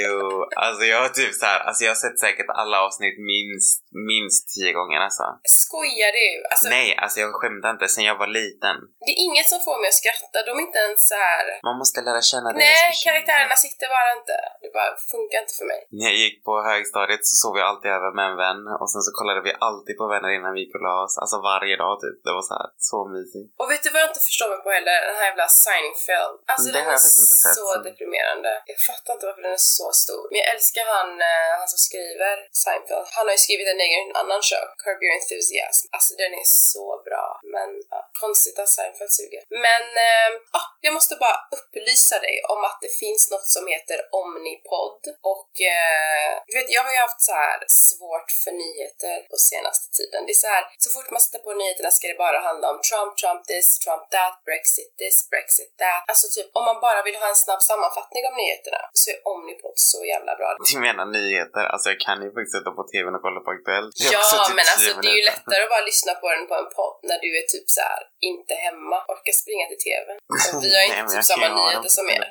Jo, 0.00 0.18
alltså 0.64 0.82
jag 0.92 0.98
har 1.04 1.10
typ 1.20 1.32
så 1.40 1.46
här, 1.50 1.60
alltså 1.68 1.80
jag 1.84 1.90
har 1.94 2.00
sett 2.04 2.18
säkert 2.26 2.48
alla 2.60 2.76
avsnitt 2.86 3.16
minst, 3.34 3.76
minst 4.12 4.42
tio 4.54 4.70
gånger 4.78 4.98
alltså. 5.06 5.24
Skojar 5.62 6.12
du? 6.20 6.28
Alltså, 6.52 6.66
Nej, 6.76 6.88
alltså 7.02 7.16
jag 7.24 7.30
skämtar 7.40 7.68
inte 7.74 7.86
sen 7.94 8.04
jag 8.10 8.16
var 8.24 8.30
liten. 8.40 8.76
det 9.06 9.12
är 9.16 9.20
inget 9.28 9.46
som 9.52 9.58
får 9.66 9.76
mig 9.80 9.88
att 9.92 10.00
skratta. 10.02 10.36
De 10.48 10.52
är 10.60 10.62
inte 10.68 10.80
ens 10.86 11.00
så 11.10 11.16
här. 11.26 11.44
Man 11.68 11.76
måste 11.82 11.98
lära 12.08 12.20
känna 12.32 12.48
deras 12.52 12.64
Nej, 12.68 12.92
karaktärerna 13.06 13.56
sitter 13.66 13.86
bara 13.96 14.10
inte. 14.18 14.36
Det 14.62 14.70
bara 14.78 14.90
funkar 15.12 15.38
inte 15.44 15.54
för 15.60 15.66
mig. 15.72 15.80
När 15.98 16.06
jag 16.10 16.18
gick 16.24 16.36
på 16.48 16.52
högstadiet 16.70 17.22
så 17.30 17.34
sov 17.42 17.54
jag 17.60 17.66
alltid 17.70 17.90
över 17.98 18.10
med 18.18 18.26
en 18.30 18.36
vän 18.44 18.60
och 18.80 18.88
sen 18.92 19.02
så 19.06 19.10
kollade 19.18 19.40
vi 19.48 19.52
alltid 19.68 19.94
på 20.00 20.06
vänner 20.14 20.30
innan 20.36 20.52
vi 20.54 20.60
gick 20.64 20.74
och 20.76 20.84
la 20.88 20.94
oss. 21.04 21.14
Alltså 21.22 21.36
varje 21.50 21.76
dag 21.84 21.94
typ. 22.04 22.11
Det 22.26 22.32
var 22.38 22.44
så 22.50 22.54
här, 22.60 22.68
så 22.90 22.98
mysigt. 23.14 23.48
Och 23.60 23.68
vet 23.72 23.82
du 23.84 23.88
vad 23.92 24.00
jag 24.02 24.10
inte 24.12 24.28
förstår 24.30 24.48
mig 24.52 24.60
på 24.64 24.70
heller? 24.76 24.96
Den 25.08 25.16
här 25.20 25.28
jävla 25.30 25.48
Seinfeld. 25.64 26.36
Alltså 26.52 26.68
Det 26.68 26.76
den 26.76 26.84
har 26.86 26.92
jag 26.96 27.02
faktiskt 27.02 27.22
inte 27.24 27.38
sett, 27.42 27.56
så 27.60 27.68
deprimerande. 27.88 28.50
Jag 28.72 28.80
fattar 28.90 29.10
inte 29.14 29.26
varför 29.28 29.44
den 29.48 29.56
är 29.62 29.66
så 29.78 29.88
stor. 30.02 30.22
Men 30.30 30.36
jag 30.42 30.48
älskar 30.54 30.84
han, 30.96 31.10
eh, 31.30 31.50
han 31.60 31.68
som 31.72 31.80
skriver 31.88 32.34
Seinfeld. 32.62 33.06
Han 33.16 33.24
har 33.28 33.34
ju 33.38 33.42
skrivit 33.46 33.68
en 33.74 33.82
egen 33.86 34.04
annan 34.20 34.42
show, 34.48 34.64
Curb 34.82 34.98
Your 35.04 35.14
Enthusiasm. 35.18 35.84
Alltså 35.96 36.12
den 36.22 36.32
är 36.42 36.48
så 36.72 36.86
bra. 37.06 37.26
Men 37.54 37.68
ja, 37.92 37.98
konstigt 38.24 38.56
att 38.62 38.70
Seinfeld 38.76 39.12
suger. 39.18 39.42
Men 39.66 39.84
eh, 40.08 40.30
ah, 40.60 40.68
jag 40.86 40.92
måste 40.98 41.14
bara 41.24 41.38
upplysa 41.56 42.16
dig 42.26 42.36
om 42.52 42.60
att 42.68 42.78
det 42.84 42.92
finns 43.02 43.22
något 43.34 43.48
som 43.56 43.64
heter 43.74 43.98
Omnipod. 44.22 45.00
Och 45.34 45.52
eh, 45.74 46.30
du 46.48 46.52
vet, 46.58 46.70
jag 46.76 46.82
har 46.86 46.92
ju 46.96 47.00
haft 47.06 47.22
så 47.28 47.34
här 47.42 47.58
svårt 47.84 48.30
för 48.42 48.52
nyheter 48.62 49.16
på 49.30 49.36
senaste 49.50 49.86
tiden. 49.98 50.20
Det 50.26 50.32
är 50.36 50.42
så 50.46 50.50
här, 50.56 50.64
så 50.84 50.88
fort 50.94 51.10
man 51.14 51.20
sätter 51.24 51.42
på 51.46 51.50
nyheterna 51.60 51.90
ska 52.02 52.08
det 52.14 52.20
bara 52.28 52.38
handla 52.48 52.66
om 52.72 52.78
Trump, 52.88 53.12
Trump 53.22 53.40
this, 53.52 53.66
Trump 53.84 54.04
that, 54.16 54.34
Brexit 54.48 54.90
this, 55.02 55.16
Brexit 55.32 55.70
that. 55.82 56.00
Alltså 56.10 56.26
typ, 56.36 56.48
om 56.58 56.64
man 56.70 56.78
bara 56.86 57.00
vill 57.06 57.16
ha 57.22 57.28
en 57.34 57.40
snabb 57.44 57.62
sammanfattning 57.70 58.22
av 58.28 58.34
nyheterna 58.40 58.80
så 59.00 59.04
är 59.14 59.18
Omnipod 59.32 59.76
så 59.92 59.98
jävla 60.12 60.32
bra. 60.40 60.48
Du 60.70 60.76
menar 60.88 61.04
nyheter? 61.18 61.64
Alltså 61.72 61.86
jag 61.92 61.98
kan 62.06 62.18
ju 62.24 62.28
faktiskt 62.34 62.54
sätta 62.56 62.70
på 62.78 62.82
tvn 62.92 63.14
och 63.16 63.22
kolla 63.26 63.40
på 63.46 63.50
Aktuellt. 63.56 63.92
Ja, 64.14 64.20
typ 64.46 64.56
men 64.58 64.66
alltså 64.72 64.90
det 65.04 65.10
är 65.12 65.16
ju 65.20 65.24
minuter. 65.24 65.30
lättare 65.30 65.60
att 65.64 65.72
bara 65.74 65.84
lyssna 65.92 66.12
på 66.22 66.26
den 66.34 66.44
på 66.50 66.54
en 66.62 66.68
podd 66.78 66.96
när 67.10 67.18
du 67.24 67.28
är 67.40 67.44
typ 67.54 67.66
så 67.76 67.80
här 67.90 68.02
inte 68.30 68.54
hemma, 68.66 68.96
orkar 69.12 69.34
springa 69.42 69.64
till 69.70 69.80
tvn. 69.86 70.16
Och 70.54 70.60
vi 70.64 70.70
har 70.76 70.82
Nej, 70.82 70.88
inte 70.90 71.02
men 71.06 71.22
typ 71.22 71.30
samma 71.32 71.48
nyheter 71.58 71.90
som 71.98 72.06
er. 72.16 72.24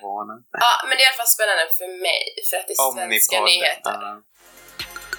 Ja, 0.66 0.74
men 0.88 0.94
det 0.98 1.02
är 1.04 1.08
i 1.08 1.10
alla 1.12 1.22
fall 1.24 1.34
spännande 1.38 1.64
för 1.80 1.90
mig 2.08 2.24
för 2.50 2.56
att 2.60 2.68
det 2.70 2.76
är 2.78 2.82
svenska 2.96 3.36
Omnipod. 3.40 3.50
nyheter. 3.52 3.96
Ja. 4.06 4.14
Så 4.16 5.11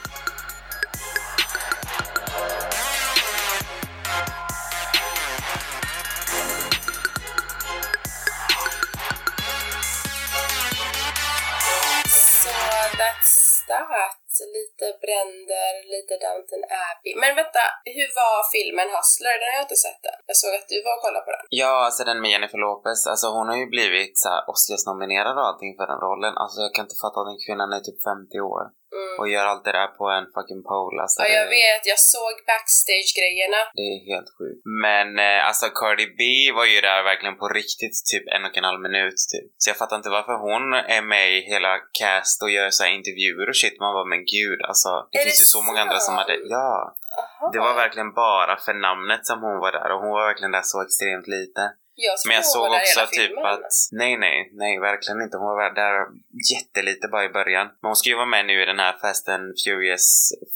hittat. 13.81 14.23
Lite 14.59 14.87
bränder, 15.05 15.73
lite 15.95 16.15
Downton 16.25 16.65
Abbey. 16.89 17.13
Men 17.23 17.31
vänta, 17.41 17.65
hur 17.97 18.09
var 18.21 18.37
filmen 18.55 18.89
Hustler? 18.97 19.35
Den 19.41 19.49
har 19.51 19.59
jag 19.61 19.67
inte 19.69 19.83
sett 19.87 20.03
än. 20.11 20.19
Jag 20.31 20.37
såg 20.43 20.53
att 20.59 20.69
du 20.73 20.79
var 20.87 20.95
och 20.97 21.03
kollade 21.05 21.25
på 21.27 21.33
den. 21.37 21.45
Ja, 21.63 21.73
alltså 21.87 22.03
den 22.09 22.19
med 22.23 22.31
Jennifer 22.33 22.61
Lopez, 22.65 23.01
alltså 23.13 23.27
hon 23.37 23.49
har 23.51 23.59
ju 23.63 23.69
blivit 23.77 24.15
så 24.25 24.31
Oscars-nominerad 24.53 25.35
och 25.39 25.47
allting 25.49 25.73
för 25.79 25.87
den 25.93 26.01
rollen. 26.07 26.35
Alltså 26.43 26.59
jag 26.67 26.73
kan 26.75 26.85
inte 26.87 27.03
fatta 27.03 27.17
att 27.21 27.31
den 27.31 27.43
kvinnan 27.47 27.71
är 27.77 27.81
typ 27.85 28.01
50 28.03 28.41
år 28.55 28.63
Mm. 28.99 29.15
och 29.21 29.27
gör 29.35 29.45
allt 29.51 29.65
det 29.69 29.75
där 29.81 29.91
på 29.99 30.05
en 30.19 30.27
fucking 30.35 30.63
pole. 30.71 30.99
Alltså, 31.05 31.19
Ja, 31.23 31.29
det, 31.29 31.35
jag 31.41 31.47
vet. 31.59 31.83
Jag 31.93 32.01
såg 32.15 32.35
backstage-grejerna. 32.53 33.61
det 33.79 33.87
är 33.95 33.99
helt 34.13 34.31
sjukt. 34.37 34.61
Men 34.87 35.09
eh, 35.27 35.41
alltså 35.49 35.67
Cardi 35.81 36.07
B 36.19 36.23
var 36.59 36.67
ju 36.73 36.79
där 36.89 37.01
verkligen 37.11 37.37
på 37.43 37.47
riktigt 37.61 37.97
typ 38.11 38.25
en 38.35 38.45
och 38.49 38.55
en 38.59 38.69
halv 38.71 38.81
minut 38.87 39.19
typ. 39.33 39.47
Så 39.61 39.65
jag 39.71 39.77
fattar 39.83 39.97
inte 40.01 40.17
varför 40.19 40.37
hon 40.49 40.65
är 40.97 41.03
med 41.13 41.27
i 41.37 41.39
hela 41.53 41.73
cast 42.01 42.39
och 42.45 42.51
gör 42.57 42.71
så 42.79 42.85
intervjuer 42.99 43.47
och 43.53 43.59
shit. 43.61 43.77
Man 43.85 43.95
bara, 43.97 44.09
men 44.13 44.23
gud 44.37 44.59
alltså. 44.71 44.91
Det 45.13 45.19
Är 45.19 45.25
finns 45.27 45.41
det 45.41 45.47
ju 45.49 45.55
så 45.57 45.61
många 45.67 45.81
andra 45.85 45.99
som 46.07 46.15
hade, 46.21 46.35
ja. 46.57 46.71
Aha. 47.21 47.51
Det 47.53 47.61
var 47.67 47.75
verkligen 47.85 48.13
bara 48.13 48.55
för 48.65 48.75
namnet 48.89 49.23
som 49.31 49.39
hon 49.47 49.59
var 49.65 49.73
där 49.79 49.89
och 49.93 50.01
hon 50.03 50.11
var 50.19 50.27
verkligen 50.31 50.55
där 50.59 50.67
så 50.73 50.79
extremt 50.87 51.27
lite. 51.37 51.63
Jag 52.07 52.17
Men 52.29 52.37
jag 52.41 52.45
såg 52.45 52.63
hon 52.67 52.77
också 52.81 53.01
typ 53.01 53.27
filmen. 53.27 53.47
att, 53.53 53.73
nej 54.01 54.13
nej, 54.25 54.37
nej 54.63 54.73
verkligen 54.91 55.23
inte. 55.23 55.37
Hon 55.37 55.57
var 55.61 55.71
där 55.83 55.95
jättelite 56.53 57.09
bara 57.09 57.25
i 57.25 57.33
början. 57.39 57.67
Men 57.81 57.89
hon 57.91 57.97
ska 57.97 58.09
ju 58.09 58.17
vara 58.23 58.35
med 58.37 58.47
nu 58.47 58.63
i 58.63 58.67
den 58.73 58.79
här 58.85 58.95
Fast 59.03 59.29
and 59.29 59.47
Furious 59.65 60.07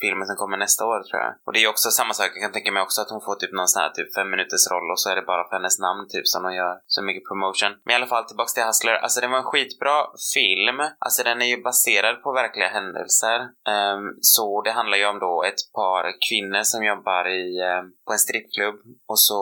filmen 0.00 0.26
som 0.26 0.36
kommer 0.36 0.56
nästa 0.56 0.82
år 0.92 1.00
tror 1.08 1.20
jag. 1.24 1.32
Och 1.44 1.52
det 1.52 1.58
är 1.58 1.66
ju 1.66 1.72
också 1.74 1.88
samma 1.90 2.14
sak, 2.14 2.30
jag 2.34 2.42
kan 2.42 2.52
tänka 2.52 2.72
mig 2.72 2.82
också 2.82 3.00
att 3.00 3.10
hon 3.10 3.20
får 3.26 3.34
typ 3.34 3.52
någon 3.52 3.68
sån 3.68 3.82
här 3.82 3.90
typ 3.90 4.14
fem 4.14 4.30
minuters 4.30 4.64
roll 4.72 4.90
och 4.92 5.00
så 5.00 5.10
är 5.10 5.16
det 5.16 5.22
bara 5.32 5.44
för 5.48 5.56
hennes 5.56 5.78
namn 5.78 6.08
typ 6.08 6.26
som 6.32 6.42
de 6.42 6.54
gör 6.54 6.74
så 6.86 7.02
mycket 7.02 7.28
promotion. 7.30 7.72
Men 7.84 7.92
i 7.92 7.96
alla 7.96 8.06
fall 8.06 8.24
tillbaks 8.24 8.54
till 8.54 8.62
Hustler, 8.62 8.94
alltså 8.94 9.20
det 9.20 9.28
var 9.28 9.38
en 9.38 9.50
skitbra 9.52 9.96
film. 10.34 10.78
Alltså 10.98 11.22
den 11.22 11.42
är 11.42 11.46
ju 11.46 11.62
baserad 11.62 12.22
på 12.22 12.32
verkliga 12.32 12.68
händelser. 12.68 13.38
Ehm, 13.72 14.04
så 14.20 14.62
det 14.62 14.72
handlar 14.78 14.98
ju 14.98 15.06
om 15.06 15.18
då 15.18 15.42
ett 15.50 15.62
par 15.74 16.04
kvinnor 16.28 16.62
som 16.62 16.84
jobbar 16.84 17.28
i, 17.28 17.60
ehm, 17.60 17.86
på 18.06 18.12
en 18.12 18.18
strippklubb 18.18 18.78
och 19.08 19.20
så 19.20 19.40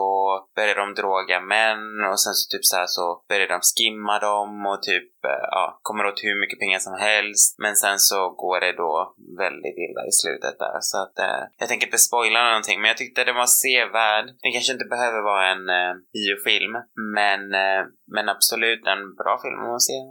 börjar 0.55 0.75
de 0.75 0.93
droga 0.93 1.39
män 1.41 1.94
och 2.11 2.19
sen 2.23 2.33
så 2.33 2.43
typ 2.51 2.65
så 2.65 2.75
här 2.79 2.87
så 2.87 3.05
börjar 3.29 3.47
de 3.47 3.59
skimma 3.75 4.15
dem 4.19 4.65
och 4.71 4.81
typ 4.89 5.09
eh, 5.31 5.45
ja, 5.57 5.79
kommer 5.81 6.03
åt 6.05 6.23
hur 6.23 6.39
mycket 6.41 6.59
pengar 6.59 6.79
som 6.79 6.93
helst. 7.09 7.55
Men 7.63 7.75
sen 7.75 7.99
så 7.99 8.29
går 8.29 8.59
det 8.59 8.73
då 8.83 9.13
väldigt 9.43 9.77
illa 9.85 10.01
i 10.11 10.13
slutet 10.21 10.55
där 10.59 10.77
så 10.81 10.97
att 11.03 11.19
eh, 11.19 11.41
jag 11.61 11.67
tänker 11.69 11.87
inte 11.87 11.97
spoila 11.97 12.43
någonting 12.47 12.81
men 12.81 12.87
jag 12.87 12.97
tyckte 12.97 13.23
det 13.23 13.33
var 13.41 13.49
sevärd. 13.63 14.25
Den 14.43 14.51
kanske 14.55 14.73
inte 14.73 14.85
behöver 14.95 15.21
vara 15.31 15.45
en 15.55 15.65
eh, 15.79 15.93
biofilm 16.13 16.73
men, 17.19 17.41
eh, 17.63 17.81
men 18.15 18.29
absolut 18.29 18.83
en 18.93 19.15
bra 19.21 19.33
film 19.43 19.59
man 19.71 19.79
ser 19.89 20.03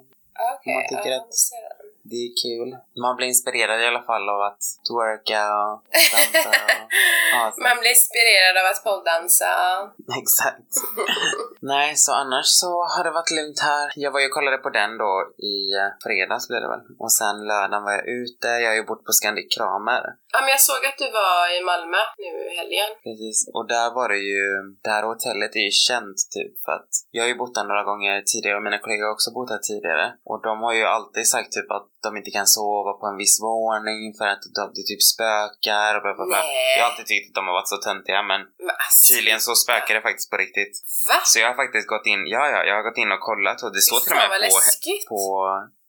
Okej, 0.54 0.74
man 0.74 0.88
tycker 0.88 1.12
att- 1.16 1.30
den. 1.52 1.64
det 2.10 2.16
är 2.26 2.32
kul. 2.44 2.68
Man 3.04 3.16
blir 3.16 3.26
inspirerad 3.34 3.80
i 3.82 3.86
alla 3.86 4.02
fall 4.10 4.28
av 4.34 4.40
att 4.48 4.62
twerka 4.88 5.40
och 5.64 5.74
dansa 6.12 6.50
och. 6.50 7.58
Man 7.66 7.76
blir 7.80 7.90
inspirerad 7.98 8.54
av 8.60 8.66
att 8.70 8.84
polldansa. 8.88 9.50
Exakt. 10.22 10.70
Nej, 11.72 11.96
så 11.96 12.12
annars 12.12 12.46
så 12.62 12.70
har 12.92 13.04
det 13.04 13.10
varit 13.18 13.36
lugnt 13.38 13.60
här. 13.70 13.86
Jag 14.04 14.10
var 14.14 14.20
ju 14.20 14.26
och 14.26 14.36
kollade 14.38 14.58
på 14.64 14.70
den 14.70 14.92
då 15.02 15.12
i 15.52 15.56
eh, 15.80 15.90
fredags 16.04 16.48
blev 16.48 16.60
det 16.64 16.70
väl. 16.74 16.84
Och 17.04 17.12
sen 17.18 17.36
lördagen 17.50 17.84
var 17.86 17.92
jag 17.98 18.06
ute. 18.20 18.48
Jag 18.62 18.68
har 18.70 18.78
ju 18.80 18.86
bott 18.90 19.04
på 19.06 19.12
Scandic 19.12 19.48
Kramer. 19.54 20.02
Ja, 20.32 20.38
men 20.40 20.50
jag 20.56 20.62
såg 20.70 20.80
att 20.90 20.98
du 21.02 21.08
var 21.20 21.38
i 21.56 21.60
Malmö 21.70 22.02
nu 22.24 22.32
i 22.50 22.54
helgen. 22.60 22.90
Precis. 23.06 23.36
Och 23.56 23.64
där 23.74 23.88
var 23.98 24.08
det 24.14 24.22
ju, 24.32 24.44
det 24.84 24.92
här 24.96 25.04
hotellet 25.10 25.52
är 25.60 25.64
ju 25.68 25.74
känt 25.88 26.18
typ 26.36 26.52
för 26.64 26.72
att 26.78 26.92
jag 27.14 27.22
har 27.24 27.28
ju 27.32 27.40
bott 27.42 27.54
där 27.54 27.66
några 27.70 27.84
gånger 27.90 28.14
tidigare 28.32 28.56
och 28.58 28.66
mina 28.68 28.78
kollegor 28.82 29.04
har 29.06 29.12
också 29.16 29.30
bott 29.38 29.50
här 29.54 29.62
tidigare. 29.70 30.06
Och 30.30 30.40
de 30.48 30.54
har 30.64 30.74
ju 30.78 30.84
alltid 30.96 31.24
sagt 31.34 31.50
typ 31.52 31.70
att 31.76 31.88
de 32.06 32.10
inte 32.20 32.30
kan 32.38 32.46
sova 32.46 32.92
på 33.00 33.06
en 33.06 33.18
viss 33.22 33.36
våning 33.48 34.02
för 34.18 34.26
att 34.32 34.42
det 34.76 34.84
typ 34.90 35.02
spökar 35.12 35.90
och 35.96 36.02
bla 36.04 36.12
bla 36.18 36.26
bla. 36.30 36.40
Jag 36.76 36.82
har 36.82 36.90
alltid 36.90 37.06
tyckt 37.06 37.26
att 37.28 37.36
de 37.38 37.42
har 37.48 37.54
varit 37.60 37.72
så 37.74 37.78
töntiga 37.88 38.20
men 38.30 38.40
Men 38.66 38.76
alltså, 38.84 39.00
tydligen 39.10 39.40
så 39.46 39.52
spökar 39.62 39.92
det 39.94 40.02
faktiskt 40.08 40.30
på 40.30 40.36
riktigt. 40.44 40.74
Va? 41.08 41.18
Så 41.30 41.36
jag 41.44 41.53
har 41.54 41.64
faktiskt 41.64 41.88
gått 41.88 42.06
in, 42.06 42.22
ja 42.26 42.42
ja, 42.54 42.60
jag 42.68 42.74
har 42.74 42.82
gått 42.82 43.02
in 43.04 43.12
och 43.12 43.20
kollat 43.30 43.62
och 43.62 43.72
det 43.76 43.82
står 43.88 44.00
till 44.00 44.12
och 44.12 44.18
med 44.18 44.50
på, 44.50 45.14
på, 45.14 45.22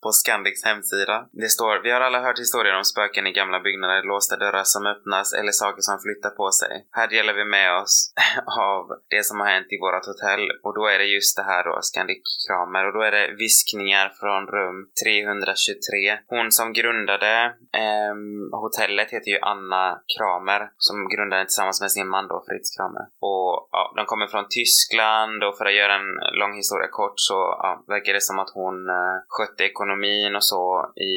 på 0.05 0.11
Scandics 0.11 0.63
hemsida. 0.65 1.17
Det 1.31 1.49
står, 1.49 1.83
vi 1.83 1.91
har 1.91 2.01
alla 2.01 2.19
hört 2.25 2.39
historier 2.39 2.75
om 2.77 2.83
spöken 2.83 3.27
i 3.27 3.31
gamla 3.31 3.59
byggnader, 3.59 4.03
låsta 4.03 4.35
dörrar 4.43 4.63
som 4.63 4.85
öppnas 4.93 5.33
eller 5.33 5.51
saker 5.51 5.81
som 5.81 5.97
flyttar 6.05 6.29
på 6.29 6.47
sig. 6.51 6.73
Här 6.91 7.07
delar 7.07 7.33
vi 7.33 7.45
med 7.45 7.69
oss 7.81 8.13
av 8.71 8.83
det 9.13 9.23
som 9.25 9.39
har 9.39 9.47
hänt 9.47 9.71
i 9.75 9.77
vårt 9.85 10.05
hotell 10.11 10.45
och 10.65 10.73
då 10.77 10.83
är 10.93 10.97
det 10.99 11.05
just 11.17 11.37
det 11.37 11.45
här 11.51 11.63
då, 11.63 11.73
Scandic 11.81 12.23
Kramer 12.47 12.83
och 12.87 12.93
då 12.93 13.01
är 13.01 13.11
det 13.17 13.25
viskningar 13.45 14.07
från 14.19 14.41
rum 14.55 14.77
323. 15.03 16.17
Hon 16.33 16.51
som 16.51 16.67
grundade 16.79 17.33
ehm, 17.83 18.49
hotellet 18.63 19.09
heter 19.15 19.29
ju 19.31 19.39
Anna 19.51 19.83
Kramer 20.13 20.61
som 20.77 20.95
grundade 21.13 21.45
tillsammans 21.45 21.81
med 21.81 21.91
sin 21.91 22.07
man 22.07 22.27
då, 22.27 22.37
Fritz 22.47 22.69
Kramer. 22.75 23.05
Och 23.29 23.54
ja, 23.75 23.93
de 23.95 24.05
kommer 24.05 24.27
från 24.27 24.47
Tyskland 24.49 25.43
och 25.43 25.57
för 25.57 25.65
att 25.65 25.79
göra 25.81 25.95
en 26.01 26.09
lång 26.41 26.53
historia 26.61 26.89
kort 26.99 27.17
så 27.29 27.37
ja, 27.63 27.71
verkar 27.87 28.13
det 28.13 28.25
som 28.29 28.39
att 28.39 28.51
hon 28.59 28.77
eh, 28.97 29.17
skötte 29.33 29.63
ekonomin 29.71 30.35
och 30.35 30.45
så 30.53 30.63
i 31.11 31.15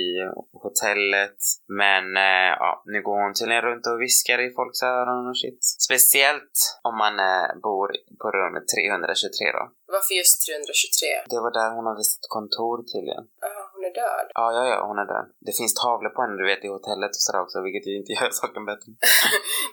hotellet. 0.65 1.41
Men 1.83 2.05
eh, 2.27 2.51
ja, 2.63 2.71
nu 2.93 2.99
går 3.07 3.17
hon 3.25 3.35
tydligen 3.35 3.63
runt 3.69 3.87
och 3.87 4.01
viskar 4.07 4.39
i 4.47 4.49
folks 4.59 4.83
öron 4.83 5.29
och 5.31 5.39
shit. 5.43 5.61
Speciellt 5.89 6.57
om 6.89 6.95
man 7.03 7.15
eh, 7.31 7.49
bor 7.67 7.89
på 8.21 8.27
rum 8.37 8.55
323 8.75 9.53
då. 9.59 9.65
Varför 9.97 10.15
just 10.21 10.37
323? 10.47 11.33
Det 11.33 11.41
var 11.45 11.53
där 11.61 11.71
hon 11.77 11.87
hade 11.91 12.05
sitt 12.13 12.27
kontor 12.37 12.77
tydligen. 12.93 13.25
Hon 13.43 13.51
är 13.51 13.58
död. 14.01 14.27
Ja, 14.39 14.47
ja, 14.57 14.63
ja, 14.73 14.77
hon 14.89 14.99
är 15.03 15.09
död. 15.13 15.27
Det 15.47 15.55
finns 15.59 15.75
tavlor 15.83 16.11
på 16.15 16.21
henne, 16.23 16.37
du 16.41 16.47
vet, 16.51 16.63
i 16.67 16.71
hotellet 16.77 17.13
och 17.17 17.25
sådär 17.27 17.43
också, 17.45 17.57
vilket 17.67 17.85
ju 17.91 17.95
inte 18.01 18.13
gör 18.17 18.31
saken 18.43 18.65
bättre. 18.71 18.91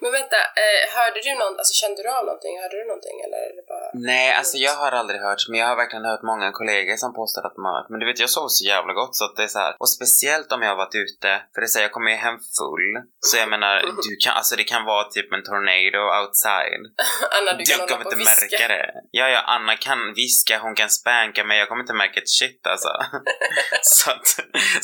Men 0.02 0.10
vänta, 0.18 0.40
eh, 0.64 0.82
hörde 0.98 1.20
du 1.26 1.32
någon, 1.42 1.54
alltså 1.60 1.74
kände 1.82 2.00
du 2.06 2.10
av 2.18 2.24
någonting? 2.30 2.54
Hörde 2.64 2.78
du 2.82 2.86
någonting 2.92 3.18
eller 3.26 3.40
är 3.50 3.54
det 3.60 3.66
bara... 3.74 3.85
Nej, 4.00 4.34
alltså 4.34 4.58
jag 4.58 4.76
har 4.76 4.92
aldrig 4.92 5.22
hört, 5.22 5.42
men 5.50 5.60
jag 5.60 5.68
har 5.68 5.76
verkligen 5.76 6.06
hört 6.06 6.24
många 6.24 6.52
kollegor 6.52 6.96
som 6.96 7.14
påstår 7.14 7.46
att 7.48 7.56
de 7.56 7.66
har 7.66 7.74
hört. 7.78 7.90
Men 7.90 8.00
du 8.00 8.06
vet, 8.06 8.20
jag 8.20 8.30
sov 8.30 8.48
så 8.50 8.66
jävla 8.66 8.94
gott 8.94 9.16
så 9.16 9.26
att 9.26 9.36
det 9.36 9.44
är 9.44 9.48
så 9.48 9.60
här. 9.60 9.76
Och 9.80 9.90
speciellt 9.90 10.52
om 10.52 10.62
jag 10.62 10.70
har 10.70 10.76
varit 10.86 10.96
ute, 10.96 11.30
för 11.54 11.62
det 11.62 11.66
är 11.66 11.74
så 11.74 11.80
här, 11.80 11.86
jag 11.88 11.92
kommer 11.92 12.12
ju 12.12 12.18
hem 12.28 12.38
full. 12.60 12.92
Så 13.28 13.38
jag 13.38 13.50
menar, 13.50 13.76
du 14.08 14.16
kan, 14.24 14.34
alltså 14.40 14.56
det 14.56 14.64
kan 14.64 14.84
vara 14.86 15.04
typ 15.16 15.34
en 15.34 15.44
tornado 15.50 16.02
outside. 16.20 16.84
Anna, 17.38 17.52
du 17.52 17.58
Du 17.58 17.66
kan 17.72 17.80
hålla 17.80 17.92
kommer 17.92 18.06
inte 18.06 18.18
viska. 18.24 18.42
märka 18.42 18.68
det. 18.76 18.86
Ja, 19.20 19.26
ja, 19.36 19.42
Anna 19.56 19.76
kan 19.88 20.00
viska, 20.14 20.54
hon 20.66 20.76
kan 20.76 20.90
spanka, 20.90 21.44
men 21.44 21.58
jag 21.58 21.68
kommer 21.70 21.84
inte 21.86 21.94
märka 22.04 22.18
ett 22.24 22.34
shit 22.40 22.62
alltså. 22.74 22.92
så, 23.82 24.12
att, 24.12 24.28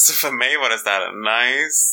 så 0.05 0.11
för 0.21 0.31
mig 0.41 0.53
var 0.61 0.69
det 0.69 0.79
så 0.85 0.89
här 0.95 1.03
nice. 1.31 1.83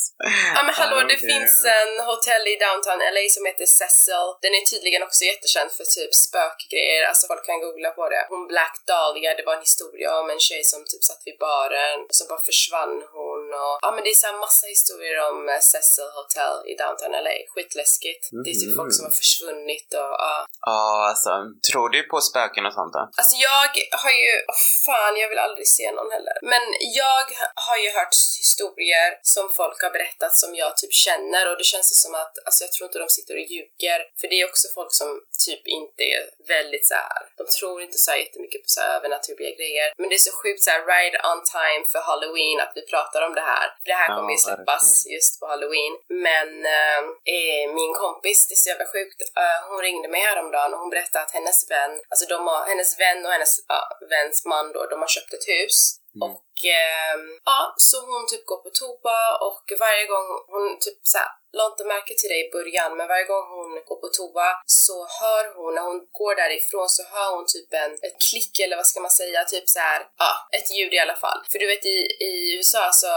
Ja 0.56 0.60
men 0.66 0.74
hallå, 0.80 0.96
det 1.12 1.20
finns 1.32 1.54
en 1.78 1.92
hotell 2.10 2.44
i 2.52 2.54
downtown 2.64 3.00
LA 3.14 3.24
som 3.36 3.42
heter 3.50 3.66
Cecil. 3.80 4.26
Den 4.44 4.52
är 4.58 4.64
tydligen 4.72 5.02
också 5.08 5.20
jättekänd 5.30 5.70
för 5.76 5.86
typ 5.96 6.12
spökgrejer, 6.26 7.02
alltså 7.08 7.24
folk 7.30 7.44
kan 7.46 7.60
googla 7.64 7.90
på 7.98 8.04
det. 8.12 8.22
Hon 8.32 8.42
Black 8.52 8.74
Dahlia, 8.90 9.30
det 9.38 9.46
var 9.48 9.54
en 9.58 9.68
historia 9.70 10.08
om 10.20 10.30
en 10.34 10.44
tjej 10.48 10.62
som 10.72 10.80
typ 10.90 11.04
satt 11.08 11.22
vid 11.26 11.38
baren 11.46 11.98
och 12.08 12.16
så 12.18 12.24
bara 12.30 12.42
försvann 12.50 12.96
hon 13.16 13.27
och 13.62 13.74
ja 13.84 13.88
men 13.94 14.00
det 14.04 14.10
är 14.14 14.20
så 14.22 14.26
här 14.30 14.38
massa 14.46 14.66
historier 14.74 15.16
om 15.30 15.38
eh, 15.48 15.60
Cecil 15.72 16.08
Hotel 16.18 16.54
i 16.70 16.72
downtown 16.82 17.14
LA. 17.24 17.36
Skitläskigt. 17.52 18.22
Det 18.44 18.50
är 18.52 18.58
typ 18.62 18.74
folk 18.80 18.92
som 18.96 19.04
har 19.08 19.16
försvunnit 19.22 19.90
och 20.02 20.12
ja. 20.24 20.34
Ja, 20.70 20.84
alltså. 21.10 21.32
Tror 21.70 21.88
du 21.94 22.00
på 22.12 22.18
spöken 22.30 22.66
och 22.68 22.74
sånt 22.78 22.92
då? 22.96 23.02
Alltså 23.20 23.34
jag 23.48 23.64
har 24.02 24.12
ju, 24.22 24.32
oh 24.54 24.62
fan 24.86 25.14
jag 25.22 25.28
vill 25.32 25.44
aldrig 25.46 25.68
se 25.78 25.86
någon 25.98 26.10
heller. 26.16 26.36
Men 26.52 26.64
jag 27.00 27.24
har 27.66 27.78
ju 27.84 27.90
hört 27.98 28.14
historier 28.42 29.10
som 29.34 29.44
folk 29.60 29.78
har 29.84 29.92
berättat 29.98 30.32
som 30.42 30.50
jag 30.62 30.72
typ 30.76 30.94
känner 31.06 31.42
och 31.50 31.56
det 31.60 31.68
känns 31.72 31.88
det 31.92 32.00
som 32.04 32.14
att, 32.22 32.34
alltså 32.46 32.60
jag 32.64 32.72
tror 32.72 32.86
inte 32.88 32.98
de 33.04 33.08
sitter 33.18 33.34
och 33.38 33.46
ljuger. 33.52 33.98
För 34.20 34.26
det 34.30 34.36
är 34.40 34.44
också 34.50 34.66
folk 34.78 34.92
som 35.00 35.08
typ 35.46 35.62
inte 35.78 36.02
är 36.14 36.22
väldigt 36.54 36.86
så 36.90 36.94
här. 36.94 37.22
de 37.38 37.44
tror 37.58 37.76
inte 37.86 37.98
så 37.98 38.10
här 38.10 38.18
jättemycket 38.24 38.60
på 38.64 38.68
så 38.74 38.80
här 38.80 38.90
övernaturliga 38.98 39.52
grejer. 39.58 39.88
Men 39.98 40.08
det 40.08 40.16
är 40.20 40.26
så 40.28 40.34
sjukt 40.40 40.62
så 40.64 40.70
här 40.70 40.82
right 40.94 41.16
on 41.30 41.40
time 41.58 41.82
för 41.92 42.00
halloween 42.10 42.58
att 42.64 42.72
vi 42.78 42.82
pratar 42.92 43.20
om 43.26 43.32
det 43.40 43.48
här. 43.54 43.66
För 43.80 43.88
det 43.92 43.98
här 44.02 44.08
Ja, 44.10 44.16
kommer 44.16 44.32
ju 44.36 44.40
släppas 44.46 44.86
just 45.16 45.32
på 45.40 45.44
halloween. 45.52 45.94
Men 46.28 46.50
eh, 46.78 47.00
eh, 47.36 47.64
min 47.78 47.92
kompis, 48.04 48.38
det 48.48 48.54
är 48.56 48.62
så 48.64 48.68
jävla 48.72 48.88
sjukt, 48.94 49.20
eh, 49.42 49.60
hon 49.68 49.80
ringde 49.86 50.08
mig 50.14 50.22
häromdagen 50.30 50.70
och 50.74 50.80
hon 50.82 50.90
berättade 50.94 51.22
att 51.24 51.36
hennes 51.38 51.58
vän, 51.72 51.92
alltså 52.10 52.24
de 52.32 52.38
har, 52.48 52.60
hennes 52.72 52.90
vän 53.02 53.20
och 53.26 53.32
hennes 53.36 53.52
ja, 53.72 53.80
väns 54.14 54.38
man 54.52 54.64
då, 54.74 54.80
de 54.92 54.96
har 55.04 55.10
köpt 55.16 55.32
ett 55.36 55.48
hus. 55.54 55.78
Mm. 56.16 56.22
Och 56.28 56.52
ehm, 56.80 57.26
ja, 57.50 57.60
så 57.88 57.96
hon 58.10 58.24
typ 58.30 58.44
går 58.50 58.60
på 58.64 58.70
toa 58.80 59.20
och 59.48 59.64
varje 59.84 60.06
gång 60.12 60.28
hon 60.54 60.78
typ 60.84 61.00
såhär 61.12 61.30
la 61.56 61.66
inte 61.72 61.84
märke 61.84 62.14
till 62.18 62.30
det 62.32 62.40
i 62.46 62.50
början 62.56 62.96
men 62.96 63.08
varje 63.12 63.24
gång 63.32 63.46
hon 63.56 63.70
går 63.88 63.98
på 64.04 64.08
toa 64.16 64.48
så 64.66 64.96
hör 65.20 65.44
hon, 65.56 65.74
när 65.74 65.82
hon 65.82 66.00
går 66.20 66.34
därifrån 66.42 66.88
så 66.88 67.02
hör 67.12 67.30
hon 67.36 67.46
typ 67.54 67.70
en, 67.82 67.92
ett 68.06 68.18
klick 68.28 68.54
eller 68.64 68.76
vad 68.76 68.86
ska 68.86 69.00
man 69.00 69.10
säga, 69.10 69.44
typ 69.44 69.68
så 69.68 69.78
här, 69.78 70.00
ja, 70.18 70.32
ett 70.58 70.70
ljud 70.76 70.94
i 70.94 70.98
alla 71.04 71.18
fall. 71.24 71.40
För 71.50 71.58
du 71.58 71.66
vet 71.66 71.84
i, 71.86 71.98
i 72.30 72.32
USA 72.56 72.84
så 73.02 73.12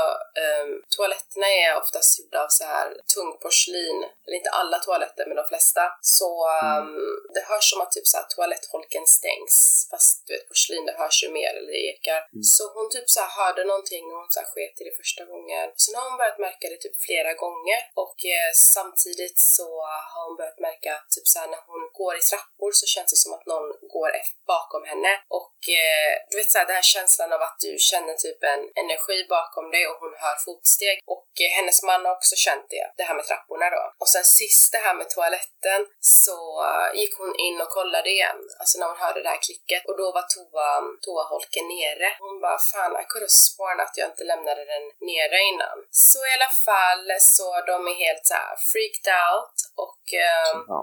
um, 0.45 0.71
toaletterna 0.95 1.47
är 1.63 1.71
oftast 1.81 2.19
gjorda 2.19 2.39
av 2.45 2.49
så 2.59 2.63
här 2.73 2.87
tung 3.13 3.31
porslin, 3.41 3.99
eller 4.25 4.37
inte 4.37 4.49
alla 4.61 4.77
toaletter 4.79 5.25
men 5.27 5.35
de 5.41 5.45
flesta. 5.51 5.83
Så 6.01 6.29
um, 6.63 6.91
det 7.33 7.43
hörs 7.51 7.67
som 7.71 7.81
att 7.81 7.91
typ 7.91 8.07
så 8.07 8.17
här 8.17 8.27
toalettholken 8.29 9.05
stängs 9.17 9.55
fast 9.91 10.27
du 10.27 10.33
vet 10.33 10.47
porslin 10.47 10.85
det 10.85 10.95
hörs 11.01 11.23
ju 11.23 11.29
mer 11.39 11.51
eller 11.57 11.71
det 11.75 11.83
ekar. 11.93 12.21
Så 12.55 12.63
hon 12.75 12.87
typ 12.95 13.09
så 13.15 13.21
hörde 13.37 13.63
någonting 13.71 14.03
och 14.11 14.17
hon 14.19 14.31
så 14.33 14.39
här 14.39 14.49
sket 14.53 14.75
i 14.81 14.83
det 14.89 14.95
första 15.01 15.23
gången. 15.31 15.65
Sen 15.83 15.95
har 15.95 16.03
hon 16.09 16.17
börjat 16.21 16.39
märka 16.47 16.65
det 16.71 16.79
typ 16.81 16.97
flera 17.07 17.33
gånger 17.43 17.81
och 18.03 18.17
eh, 18.25 18.51
samtidigt 18.73 19.39
så 19.39 19.67
har 20.11 20.23
hon 20.27 20.37
börjat 20.37 20.59
märka 20.59 20.93
typ 21.13 21.27
så 21.27 21.39
här 21.39 21.47
när 21.47 21.61
hon 21.69 21.81
går 21.99 22.13
i 22.17 22.23
trappor 22.31 22.71
så 22.79 22.85
känns 22.93 23.11
det 23.11 23.21
som 23.23 23.33
att 23.33 23.45
någon 23.45 23.69
går 23.95 24.09
efter, 24.19 24.37
bakom 24.55 24.83
henne 24.91 25.13
och 25.39 25.57
eh, 25.81 26.11
du 26.29 26.33
vet 26.37 26.51
så 26.51 26.57
här, 26.59 26.67
den 26.69 26.79
här 26.81 26.89
känslan 26.95 27.33
av 27.35 27.41
att 27.47 27.57
du 27.65 27.71
känner 27.91 28.13
typ 28.25 28.39
en 28.53 28.63
energi 28.83 29.17
bakom 29.37 29.65
dig 29.73 29.83
och 29.89 29.97
hon 30.03 30.15
hör 30.23 30.37
fotsteg 30.45 30.97
och 31.15 31.31
eh, 31.43 31.51
hennes 31.57 31.77
man 31.89 32.05
har 32.05 32.13
också 32.17 32.35
känt 32.45 32.65
det, 32.73 32.85
det 32.97 33.05
här 33.07 33.15
med 33.17 33.25
trapporna 33.29 33.67
då. 33.75 33.83
Och 34.01 34.09
sen 34.13 34.25
sist 34.39 34.67
det 34.75 34.81
här 34.85 34.95
med 34.99 35.07
toaletten 35.15 35.81
så 36.21 36.37
eh, 36.69 36.89
gick 36.99 37.13
hon 37.21 37.33
in 37.47 37.57
och 37.63 37.71
kollade 37.77 38.09
igen, 38.17 38.39
alltså 38.59 38.73
när 38.79 38.87
hon 38.91 39.03
hörde 39.05 39.19
det 39.23 39.33
här 39.35 39.43
klicket 39.47 39.81
och 39.87 39.97
då 40.01 40.07
var 40.17 40.25
toa, 40.35 40.69
toaholken 41.05 41.65
nere. 41.75 42.09
Hon 42.25 42.35
bara 42.45 42.59
fan 42.71 42.93
I 43.01 43.03
could 43.09 43.25
have 43.25 43.39
sworn 43.45 43.79
att 43.85 43.95
jag 43.99 44.07
inte 44.11 44.23
lämnade 44.31 44.63
den 44.73 44.85
nere 45.11 45.37
innan. 45.51 45.77
Så 46.07 46.19
i 46.29 46.31
alla 46.37 46.53
fall 46.67 47.03
så 47.19 47.47
de 47.71 47.77
är 47.91 47.97
helt 48.05 48.25
så 48.29 48.33
här 48.33 48.55
freaked 48.71 49.07
out 49.25 49.57
och 49.85 50.03
ehm, 50.25 50.59
Ja, 50.73 50.81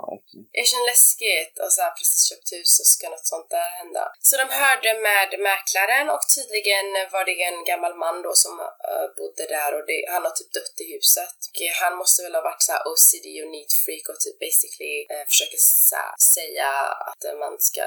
det 0.52 0.64
känns 0.70 0.88
läskigt 0.92 1.54
och 1.62 1.72
så 1.74 1.80
här 1.84 1.94
precis 1.98 2.22
köpt 2.30 2.48
hus 2.56 2.72
och 2.82 2.90
ska 2.98 3.08
något 3.08 3.32
sånt 3.34 3.50
där 3.56 3.70
hända. 3.80 4.04
Så 4.28 4.32
de 4.42 4.46
hörde 4.62 4.90
med 5.08 5.28
mäklaren 5.50 6.06
och 6.14 6.24
tydligen 6.36 6.86
var 7.14 7.24
det 7.28 7.36
en 7.50 7.60
gammal 7.70 7.94
man 8.04 8.16
då 8.26 8.32
som 8.44 8.54
eh, 8.88 9.06
bodde 9.18 9.44
där 9.56 9.70
och 9.76 9.84
det, 9.90 9.98
han 10.12 10.24
har 10.26 10.34
typ 10.38 10.52
dött 10.58 10.76
i 10.84 10.86
huset. 10.94 11.36
Och 11.50 11.58
eh, 11.66 11.74
han 11.82 11.94
måste 12.00 12.18
väl 12.22 12.34
ha 12.38 12.42
varit 12.50 12.62
såhär 12.68 12.82
OCD 12.90 13.26
och 13.42 13.50
need 13.54 13.72
freak 13.84 14.04
och 14.12 14.20
typ 14.24 14.36
basically 14.46 14.94
eh, 15.12 15.24
försöker 15.30 15.58
såhär 15.90 16.12
säga 16.36 16.70
att 17.08 17.22
eh, 17.28 17.36
man 17.44 17.54
ska 17.68 17.84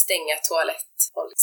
stänga 0.00 0.36
toalett... 0.48 0.94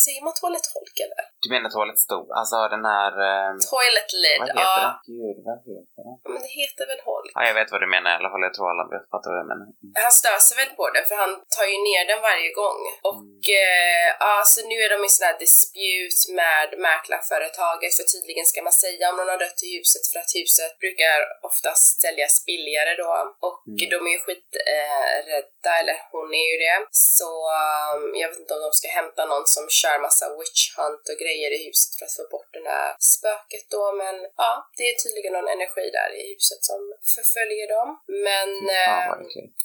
Säger 0.06 0.22
man 0.26 0.34
toalettholk 0.34 0.98
eller? 1.06 1.24
Du 1.44 1.48
menar 1.56 1.70
toalettstol? 1.76 2.26
Alltså 2.40 2.58
den 2.76 2.86
här... 2.94 3.12
ehm, 3.30 3.58
Toilet 3.74 4.10
lid, 4.24 4.40
vad 4.42 4.48
heter 4.50 4.66
ja. 4.68 4.76
det? 4.84 4.92
Gud, 5.12 5.38
vad 5.48 5.58
heter 5.68 5.94
det? 6.06 6.14
Men 6.32 6.40
det 6.46 6.54
heter 6.62 6.84
väl 6.92 7.02
holk? 7.10 7.32
Ja, 7.38 7.42
jag 7.50 7.56
vet 7.60 7.72
vad 7.74 7.82
du 7.86 7.90
menar 7.96 8.10
i 8.12 8.18
alla 8.20 8.32
fall. 8.32 8.44
Jag 8.48 8.56
tror 8.56 8.68
alla 8.74 8.86
vet- 8.94 9.10
vad 9.14 9.22
du 9.26 9.32
menar. 9.52 9.68
Mm. 9.84 9.92
Han 10.06 10.14
stör 10.22 10.40
sig 10.48 10.56
väl 10.62 10.72
på 10.80 10.86
det 10.96 11.04
för 11.10 11.16
han 11.24 11.34
tar 11.56 11.68
ju 11.74 11.78
ner 11.90 12.04
den 12.12 12.22
varje 12.30 12.52
gång. 12.62 12.82
Och 13.12 13.42
eh, 13.66 14.08
ja, 14.26 14.36
så 14.52 14.58
nu 14.72 14.78
är 14.86 14.90
de 14.94 15.00
i 15.08 15.10
sån 15.16 15.28
här 15.30 15.38
disput 15.46 16.20
med 16.40 16.68
mäklarföretaget 16.88 17.92
för 17.98 18.06
tydligen 18.14 18.46
ska 18.52 18.60
man 18.68 18.78
säga 18.86 19.04
om 19.10 19.16
någon 19.18 19.34
har 19.34 19.42
dött 19.46 19.62
i 19.68 19.70
huset 19.78 20.04
för 20.12 20.18
att 20.22 20.32
huset 20.40 20.74
brukar 20.84 21.18
oftast 21.50 21.86
säljas 22.04 22.36
billigare 22.50 22.94
då. 23.04 23.12
Och 23.48 23.60
de 23.94 24.00
är 24.10 24.14
ju 24.16 24.22
skiträdda, 24.26 25.72
eh, 25.74 25.80
eller 25.82 25.96
hon 26.14 26.30
är 26.42 26.48
ju 26.52 26.58
det. 26.66 26.78
Så 27.18 27.30
um, 27.62 28.02
jag 28.22 28.28
vet 28.30 28.42
inte 28.42 28.54
om 28.58 28.64
de 28.68 28.72
ska 28.80 28.88
hämta 29.00 29.22
någon 29.32 29.48
som 29.56 29.66
kör 29.82 29.98
massa 30.08 30.26
witch 30.40 30.62
hunt 30.80 31.06
och 31.12 31.20
grejer 31.22 31.31
i 31.58 31.60
huset 31.68 31.92
för 31.98 32.06
att 32.08 32.18
få 32.20 32.26
bort 32.36 32.52
det 32.66 32.74
här 32.80 32.92
spöket 33.14 33.66
då. 33.76 33.84
Men 34.02 34.16
ja, 34.44 34.52
det 34.78 34.86
är 34.92 34.96
tydligen 35.04 35.34
någon 35.38 35.54
energi 35.56 35.86
där 36.00 36.10
i 36.20 36.22
huset 36.34 36.62
som 36.70 36.80
förföljer 37.16 37.68
dem. 37.76 37.90
Men 38.28 38.50
eh. 38.82 39.10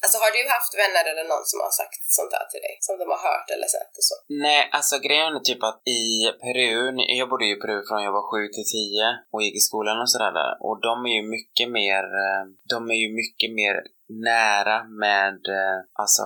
Alltså 0.05 0.17
har 0.23 0.31
du 0.37 0.43
haft 0.57 0.73
vänner 0.83 1.05
eller 1.11 1.27
någon 1.33 1.47
som 1.51 1.59
har 1.67 1.75
sagt 1.83 2.03
sånt 2.19 2.33
här 2.37 2.47
till 2.53 2.65
dig? 2.67 2.75
Som 2.87 2.95
de 3.01 3.07
har 3.15 3.23
hört 3.31 3.49
eller 3.55 3.69
sett 3.77 3.93
och 4.01 4.07
så? 4.11 4.17
Nej, 4.47 4.63
alltså 4.77 4.95
grejen 5.07 5.33
är 5.39 5.45
typ 5.51 5.63
att 5.71 5.81
i 5.99 6.03
Peru, 6.45 6.75
jag 7.21 7.29
bodde 7.31 7.47
ju 7.49 7.55
i 7.57 7.63
Peru 7.63 7.79
från 7.87 8.07
jag 8.07 8.15
var 8.19 8.27
7 8.33 8.49
till 8.57 8.69
10 8.73 9.07
och 9.33 9.43
gick 9.45 9.57
i 9.61 9.67
skolan 9.69 9.97
och 10.03 10.11
sådär 10.13 10.33
där. 10.41 10.53
Och 10.67 10.77
de 10.89 10.95
är 11.11 11.15
ju 11.19 11.25
mycket 11.37 11.69
mer, 11.79 12.03
eh, 12.23 12.43
de 12.73 12.79
är 12.95 12.99
ju 13.05 13.09
mycket 13.23 13.51
mer 13.61 13.75
nära 14.09 14.85
med, 14.85 15.41
eh, 15.59 15.79
alltså, 16.03 16.23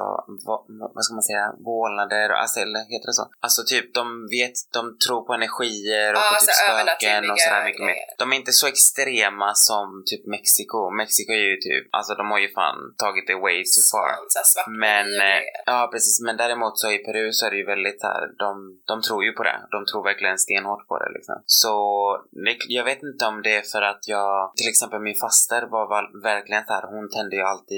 vad, 0.47 0.61
vad 0.95 1.05
ska 1.05 1.15
man 1.15 1.23
säga, 1.23 1.47
vålnader, 1.71 2.29
alltså, 2.29 2.61
eller 2.61 2.81
heter 2.95 3.07
det 3.07 3.19
så? 3.21 3.27
Alltså 3.41 3.61
typ, 3.73 3.95
de 3.95 4.05
vet, 4.37 4.57
de 4.73 4.83
tror 5.05 5.23
på 5.27 5.33
energier 5.33 6.13
och 6.13 6.21
Ja, 6.21 6.29
på 6.31 6.35
alltså 6.35 6.51
typ 6.51 6.61
spöken 6.65 7.31
och 7.31 7.41
sådär 7.41 7.65
mycket 7.65 7.87
mer. 7.91 8.05
De 8.19 8.33
är 8.33 8.37
inte 8.37 8.53
så 8.53 8.67
extrema 8.67 9.51
som 9.55 10.03
typ 10.07 10.27
Mexiko. 10.27 10.91
Mexiko 11.01 11.33
är 11.33 11.47
ju 11.53 11.57
typ, 11.57 11.85
alltså 11.99 12.13
de 12.15 12.31
har 12.31 12.39
ju 12.39 12.51
fan 12.59 12.79
tagit 13.03 13.27
det 13.27 13.39
way 13.47 13.59
too 13.73 13.85
far. 13.93 14.11
Men, 14.87 15.07
eh, 15.29 15.43
ja 15.67 15.89
precis, 15.93 16.21
men 16.27 16.37
däremot 16.37 16.79
så 16.79 16.87
i 16.93 16.99
Peru 16.99 17.33
så 17.33 17.47
är 17.47 17.51
det 17.51 17.57
ju 17.57 17.67
väldigt 17.67 18.03
här, 18.03 18.23
de, 18.39 18.51
de 18.91 19.03
tror 19.03 19.25
ju 19.25 19.33
på 19.33 19.43
det. 19.43 19.59
De 19.71 19.79
tror 19.87 20.03
verkligen 20.05 20.39
stenhårt 20.39 20.89
på 20.89 20.99
det 20.99 21.11
liksom. 21.17 21.37
Så 21.47 21.75
jag 22.69 22.85
vet 22.85 23.03
inte 23.03 23.25
om 23.27 23.43
det 23.43 23.57
är 23.57 23.63
för 23.63 23.83
att 23.83 24.09
jag, 24.09 24.53
till 24.57 24.69
exempel 24.69 25.01
min 25.01 25.21
faster 25.25 25.63
var 25.75 25.85
verkligen 26.23 26.65
så 26.67 26.73
här, 26.73 26.87
hon 26.95 27.11
tände 27.11 27.37
ju 27.37 27.43
alltid 27.43 27.70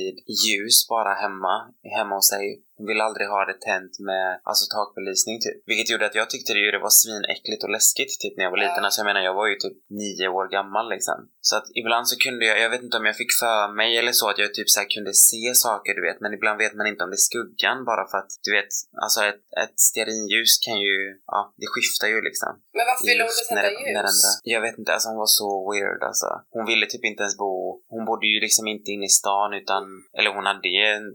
ljus 0.46 0.88
bara 0.88 1.12
hemma, 1.24 1.54
hemma 1.96 2.14
hos 2.14 2.28
sig. 2.34 2.46
Hon 2.76 2.86
ville 2.90 3.04
aldrig 3.08 3.26
ha 3.34 3.40
det 3.50 3.58
tänt 3.70 3.94
med 4.08 4.26
alltså 4.48 4.64
takbelysning 4.76 5.36
typ. 5.44 5.58
Vilket 5.70 5.90
gjorde 5.90 6.06
att 6.06 6.18
jag 6.20 6.28
tyckte 6.30 6.50
det, 6.54 6.62
ju 6.66 6.70
det 6.76 6.82
var 6.88 6.94
svinäckligt 7.02 7.62
och 7.64 7.72
läskigt 7.76 8.12
typ 8.22 8.34
när 8.36 8.44
jag 8.46 8.54
var 8.54 8.62
liten. 8.66 8.84
Alltså 8.84 8.98
jag 9.00 9.08
menar 9.10 9.22
jag 9.30 9.36
var 9.40 9.48
ju 9.52 9.56
typ 9.64 9.76
nio 10.02 10.26
år 10.38 10.46
gammal 10.56 10.86
liksom. 10.94 11.18
Så 11.48 11.54
att 11.58 11.66
ibland 11.80 12.04
så 12.10 12.16
kunde 12.24 12.42
jag, 12.50 12.56
jag 12.64 12.70
vet 12.74 12.82
inte 12.86 12.96
om 13.00 13.06
jag 13.10 13.16
fick 13.22 13.32
för 13.44 13.60
mig 13.80 13.90
eller 14.00 14.12
så 14.20 14.26
att 14.30 14.38
jag 14.42 14.54
typ 14.54 14.68
så 14.74 14.80
här 14.80 14.88
kunde 14.94 15.12
se 15.30 15.44
saker 15.66 15.90
du 15.98 16.02
vet. 16.08 16.18
Men 16.24 16.32
ibland 16.38 16.56
vet 16.64 16.74
man 16.78 16.86
inte 16.90 17.02
om 17.04 17.10
det 17.12 17.20
är 17.22 17.28
skuggan 17.30 17.78
bara 17.90 18.04
för 18.10 18.18
att 18.22 18.32
du 18.46 18.50
vet, 18.58 18.72
alltså 19.04 19.20
ett, 19.30 19.42
ett 19.62 19.76
stearinljus 19.88 20.52
kan 20.66 20.76
ju, 20.86 20.96
ja 21.34 21.40
det 21.60 21.68
skiftar 21.72 22.08
ju 22.14 22.18
liksom. 22.28 22.50
Men 22.76 22.84
varför 22.90 23.04
ville 23.10 23.22
hon 23.26 23.34
inte 23.42 23.54
när 23.58 23.62
när 23.96 24.04
ljus? 24.04 24.08
den 24.08 24.18
där- 24.24 24.38
Jag 24.54 24.60
vet 24.66 24.76
inte, 24.80 24.90
alltså 24.94 25.08
hon 25.10 25.18
var 25.24 25.32
så 25.40 25.48
weird 25.70 26.02
alltså. 26.10 26.28
Hon 26.56 26.64
ville 26.70 26.84
typ 26.92 27.04
inte 27.10 27.22
ens 27.24 27.36
bo, 27.42 27.52
hon 27.92 28.04
bodde 28.04 28.26
ju 28.26 28.40
liksom 28.40 28.66
inte 28.74 28.90
inne 28.90 29.06
i 29.06 29.18
stan 29.20 29.50
utan, 29.60 29.82
eller 30.18 30.30
hon 30.36 30.46
hade 30.46 30.68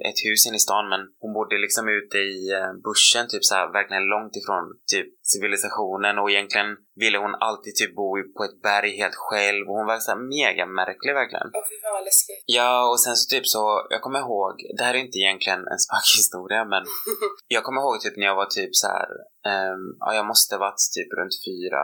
ett 0.10 0.20
hus 0.26 0.42
inne 0.48 0.60
i 0.62 0.66
stan 0.68 0.90
men 0.90 1.02
hon 1.22 1.34
bodde 1.38 1.58
liksom 1.66 1.86
ute 1.98 2.18
i 2.18 2.40
buschen 2.86 2.98
bushen 3.08 3.26
typ 3.28 3.44
så 3.46 3.56
här, 3.56 3.74
verkligen 3.80 4.12
långt 4.14 4.36
ifrån 4.40 4.66
typ 4.94 5.10
civilisationen 5.34 6.16
och 6.20 6.30
egentligen 6.32 6.70
ville 7.02 7.18
hon 7.18 7.36
alltid 7.48 7.74
typ 7.76 7.96
bo 7.96 8.10
på 8.38 8.42
ett 8.48 8.62
berg 8.68 8.92
helt 9.02 9.20
själv 9.28 9.64
och 9.68 9.76
hon 9.80 9.88
var 9.92 10.00
så 10.00 10.16
mega 10.36 10.66
märklig 10.80 11.14
verkligen. 11.22 11.50
Åh 11.58 11.66
fy 11.70 11.76
fan 11.82 11.94
vad 11.98 12.06
läskigt. 12.10 12.44
Ja, 12.58 12.72
och 12.92 13.00
sen 13.04 13.16
så 13.16 13.26
typ 13.34 13.46
så, 13.56 13.64
jag 13.94 14.02
kommer 14.06 14.20
ihåg, 14.20 14.54
det 14.78 14.84
här 14.84 14.94
är 14.94 15.06
inte 15.06 15.20
egentligen 15.24 15.62
en 15.74 15.82
spökhistoria 15.86 16.62
men 16.74 16.84
jag 17.56 17.64
kommer 17.64 17.82
ihåg 17.82 17.96
typ 18.02 18.18
när 18.18 18.28
jag 18.32 18.38
var 18.44 18.50
typ 18.60 18.74
så 18.82 18.88
här, 18.96 19.10
ehm, 19.50 19.86
ja 20.04 20.10
jag 20.20 20.26
måste 20.32 20.54
varit 20.66 20.82
typ 20.96 21.10
runt 21.20 21.36
fyra, 21.48 21.84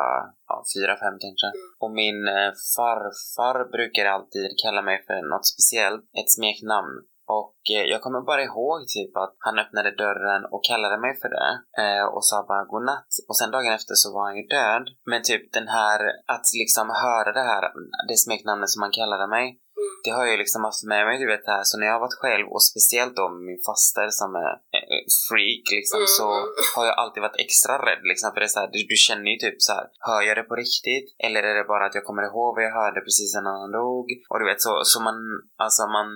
ja 0.50 0.56
fyra, 0.76 0.94
fem 1.04 1.18
kanske. 1.26 1.48
Och 1.84 1.92
min 2.02 2.20
eh, 2.38 2.52
farfar 2.76 3.58
brukar 3.76 4.06
alltid 4.16 4.46
kalla 4.64 4.82
mig 4.90 4.98
för 5.08 5.20
något 5.32 5.48
speciellt, 5.54 6.04
ett 6.20 6.32
smeknamn. 6.38 6.96
Och 7.28 7.58
eh, 7.76 7.86
jag 7.94 8.02
kommer 8.02 8.22
bara 8.22 8.44
ihåg 8.44 8.88
typ 8.88 9.18
att 9.18 9.36
han 9.40 9.60
öppnade 9.60 9.92
dörren 10.04 10.46
och 10.52 10.64
kallade 10.64 10.98
mig 10.98 11.14
för 11.22 11.30
det 11.38 11.50
eh, 11.84 12.06
och 12.14 12.26
sa 12.26 12.46
bara 12.48 12.66
godnatt. 12.66 13.08
Och 13.28 13.38
sen 13.38 13.52
dagen 13.52 13.74
efter 13.74 13.96
så 13.96 14.14
var 14.14 14.24
han 14.28 14.38
ju 14.38 14.46
död. 14.58 14.86
Men 15.06 15.22
typ 15.24 15.54
den 15.54 15.68
här, 15.68 16.00
att 16.34 16.46
liksom 16.62 16.88
höra 17.06 17.32
det 17.34 17.46
här, 17.52 17.64
det 18.10 18.18
smeknamnet 18.18 18.70
som 18.70 18.82
han 18.82 18.92
kallade 18.92 19.28
mig, 19.28 19.60
Mm. 19.78 19.94
det 20.04 20.12
har 20.16 20.24
jag 20.26 20.34
ju 20.36 20.44
liksom 20.44 20.64
haft 20.64 20.84
med 20.94 21.06
mig, 21.08 21.16
du 21.20 21.28
vet 21.34 21.46
det 21.46 21.52
här. 21.58 21.64
Så 21.70 21.74
när 21.78 21.86
jag 21.88 21.96
har 21.98 22.06
varit 22.08 22.22
själv 22.24 22.46
och 22.54 22.64
speciellt 22.72 23.16
då 23.20 23.26
min 23.50 23.62
faster 23.68 24.08
som 24.22 24.32
är 24.46 24.54
eh, 24.78 25.02
freak 25.28 25.66
liksom 25.80 26.00
Mm. 26.04 26.16
så 26.18 26.28
har 26.76 26.86
jag 26.90 26.96
alltid 27.02 27.22
varit 27.26 27.44
extra 27.46 27.74
rädd 27.88 28.04
liksom. 28.12 28.28
För 28.32 28.40
det 28.40 28.50
är 28.52 28.56
så 28.56 28.62
här, 28.64 28.72
du, 28.74 28.80
du 28.94 28.98
känner 29.08 29.30
ju 29.34 29.38
typ 29.46 29.58
så 29.68 29.72
här, 29.78 29.86
hör 30.08 30.22
jag 30.28 30.36
det 30.38 30.48
på 30.52 30.56
riktigt? 30.66 31.08
Eller 31.26 31.42
är 31.50 31.56
det 31.60 31.72
bara 31.74 31.86
att 31.86 31.96
jag 31.98 32.08
kommer 32.10 32.24
ihåg 32.30 32.50
vad 32.56 32.66
jag 32.68 32.78
hörde 32.82 33.00
precis 33.08 33.32
innan 33.38 33.62
han 33.62 33.72
dog? 33.82 34.06
Och 34.32 34.40
du 34.40 34.46
vet 34.52 34.62
så, 34.68 34.74
så 34.92 34.98
man, 35.08 35.18
alltså 35.66 35.84
man 35.98 36.08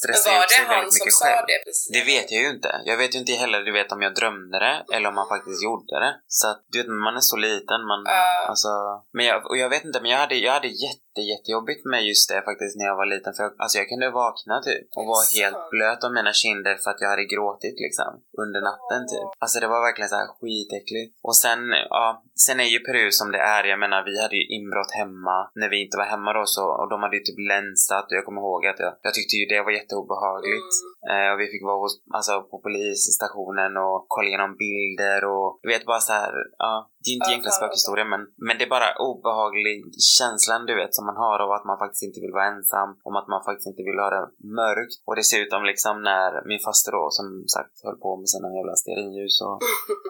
stressar 0.00 0.30
var 0.40 0.46
det 0.52 0.62
han 0.74 0.86
som 0.98 1.06
sa 1.10 1.24
själv. 1.26 1.46
det 1.50 1.58
precis? 1.66 1.88
Det 1.96 2.04
vet 2.12 2.28
jag 2.32 2.40
ju 2.44 2.50
inte. 2.56 2.72
Jag 2.90 2.96
vet 3.02 3.14
ju 3.14 3.18
inte 3.22 3.32
heller 3.42 3.58
du 3.68 3.72
vet 3.78 3.92
om 3.96 4.02
jag 4.06 4.14
drömde 4.20 4.56
det 4.66 4.76
eller 4.94 5.08
om 5.08 5.14
man 5.20 5.28
faktiskt 5.34 5.60
gjorde 5.66 5.94
det. 6.04 6.12
Så 6.38 6.44
att 6.50 6.60
du 6.72 6.78
vet, 6.78 6.88
man 7.06 7.16
är 7.20 7.24
så 7.32 7.36
liten. 7.48 7.80
Man, 7.90 8.00
Ja. 8.06 8.46
alltså, 8.50 8.68
men 9.16 9.24
jag, 9.30 9.38
och 9.50 9.56
jag 9.62 9.68
vet 9.74 9.84
inte, 9.84 9.98
men 10.02 10.10
jag 10.14 10.18
hade, 10.24 10.34
jag 10.46 10.52
hade 10.58 10.70
jätte, 10.86 11.09
jättejobbigt 11.32 11.82
med 11.92 12.02
just 12.10 12.28
det 12.30 12.42
faktiskt 12.50 12.76
när 12.76 12.86
jag 12.90 12.96
var 12.96 13.08
liten. 13.14 13.32
För 13.34 13.42
jag, 13.42 13.52
alltså 13.62 13.78
jag 13.78 13.88
kunde 13.88 14.10
vakna 14.10 14.56
typ 14.68 14.86
och 14.98 15.06
vara 15.12 15.26
helt 15.38 15.62
blöt 15.74 16.04
om 16.04 16.12
mina 16.14 16.32
kinder 16.42 16.74
för 16.82 16.90
att 16.90 17.00
jag 17.00 17.10
hade 17.14 17.32
gråtit 17.34 17.76
liksom 17.86 18.10
under 18.42 18.60
natten 18.70 19.02
typ. 19.12 19.28
Alltså 19.42 19.56
det 19.60 19.68
var 19.74 19.80
verkligen 19.88 20.08
så 20.08 20.18
här 20.20 20.30
skitäckligt. 20.36 21.12
Och 21.28 21.36
sen, 21.44 21.60
ja, 21.96 22.06
sen 22.46 22.60
är 22.64 22.70
ju 22.74 22.78
Peru 22.86 23.06
som 23.10 23.28
det 23.34 23.42
är. 23.56 23.62
Jag 23.72 23.78
menar 23.84 23.98
vi 24.10 24.22
hade 24.22 24.36
ju 24.40 24.46
inbrott 24.56 24.92
hemma 25.00 25.36
när 25.60 25.68
vi 25.72 25.76
inte 25.84 25.96
var 26.00 26.08
hemma 26.14 26.30
då 26.38 26.44
så 26.56 26.66
och 26.80 26.88
de 26.92 26.96
hade 27.02 27.16
ju 27.16 27.22
typ 27.24 27.40
länsat 27.52 28.06
och 28.10 28.16
jag 28.18 28.24
kommer 28.26 28.40
ihåg 28.40 28.62
att 28.66 28.80
jag, 28.84 28.92
jag 29.06 29.14
tyckte 29.14 29.34
ju 29.36 29.44
det 29.52 29.62
var 29.66 29.72
jätteobehagligt. 29.78 30.72
Mm. 30.80 30.99
Eh, 31.08 31.28
och 31.32 31.38
vi 31.40 31.46
fick 31.52 31.64
vara 31.70 31.80
hos, 31.82 31.94
alltså, 32.18 32.32
på 32.50 32.56
polisstationen 32.66 33.72
och 33.84 33.98
kolla 34.14 34.28
igenom 34.28 34.52
bilder 34.64 35.20
och 35.32 35.48
du 35.62 35.68
vet 35.74 35.90
bara 35.92 36.02
så 36.08 36.12
här, 36.20 36.32
ja, 36.64 36.72
det 37.02 37.08
är 37.10 37.16
inte 37.18 37.30
egentligen 37.30 37.58
spökhistoria 37.60 38.06
men, 38.12 38.22
men 38.46 38.54
det 38.56 38.64
är 38.68 38.74
bara 38.76 38.90
obehaglig 39.08 39.76
känslan 40.18 40.66
du 40.68 40.74
vet 40.80 40.94
som 40.94 41.06
man 41.10 41.20
har 41.24 41.38
av 41.44 41.50
att 41.56 41.68
man 41.70 41.78
faktiskt 41.82 42.06
inte 42.08 42.20
vill 42.24 42.36
vara 42.38 42.50
ensam, 42.54 42.90
om 43.08 43.14
att 43.20 43.28
man 43.32 43.40
faktiskt 43.48 43.70
inte 43.70 43.84
vill 43.88 44.02
ha 44.04 44.08
det 44.16 44.24
mörkt. 44.60 44.94
Och 45.08 45.16
dessutom 45.20 45.60
liksom 45.70 45.94
när 46.10 46.30
min 46.50 46.62
faster 46.66 46.92
då 46.98 47.04
som 47.18 47.26
sagt 47.54 47.74
höll 47.86 47.98
på 48.04 48.10
med 48.20 48.28
sina 48.34 48.48
jävla 48.58 48.74
stearinljus 48.80 49.36
och 49.46 49.56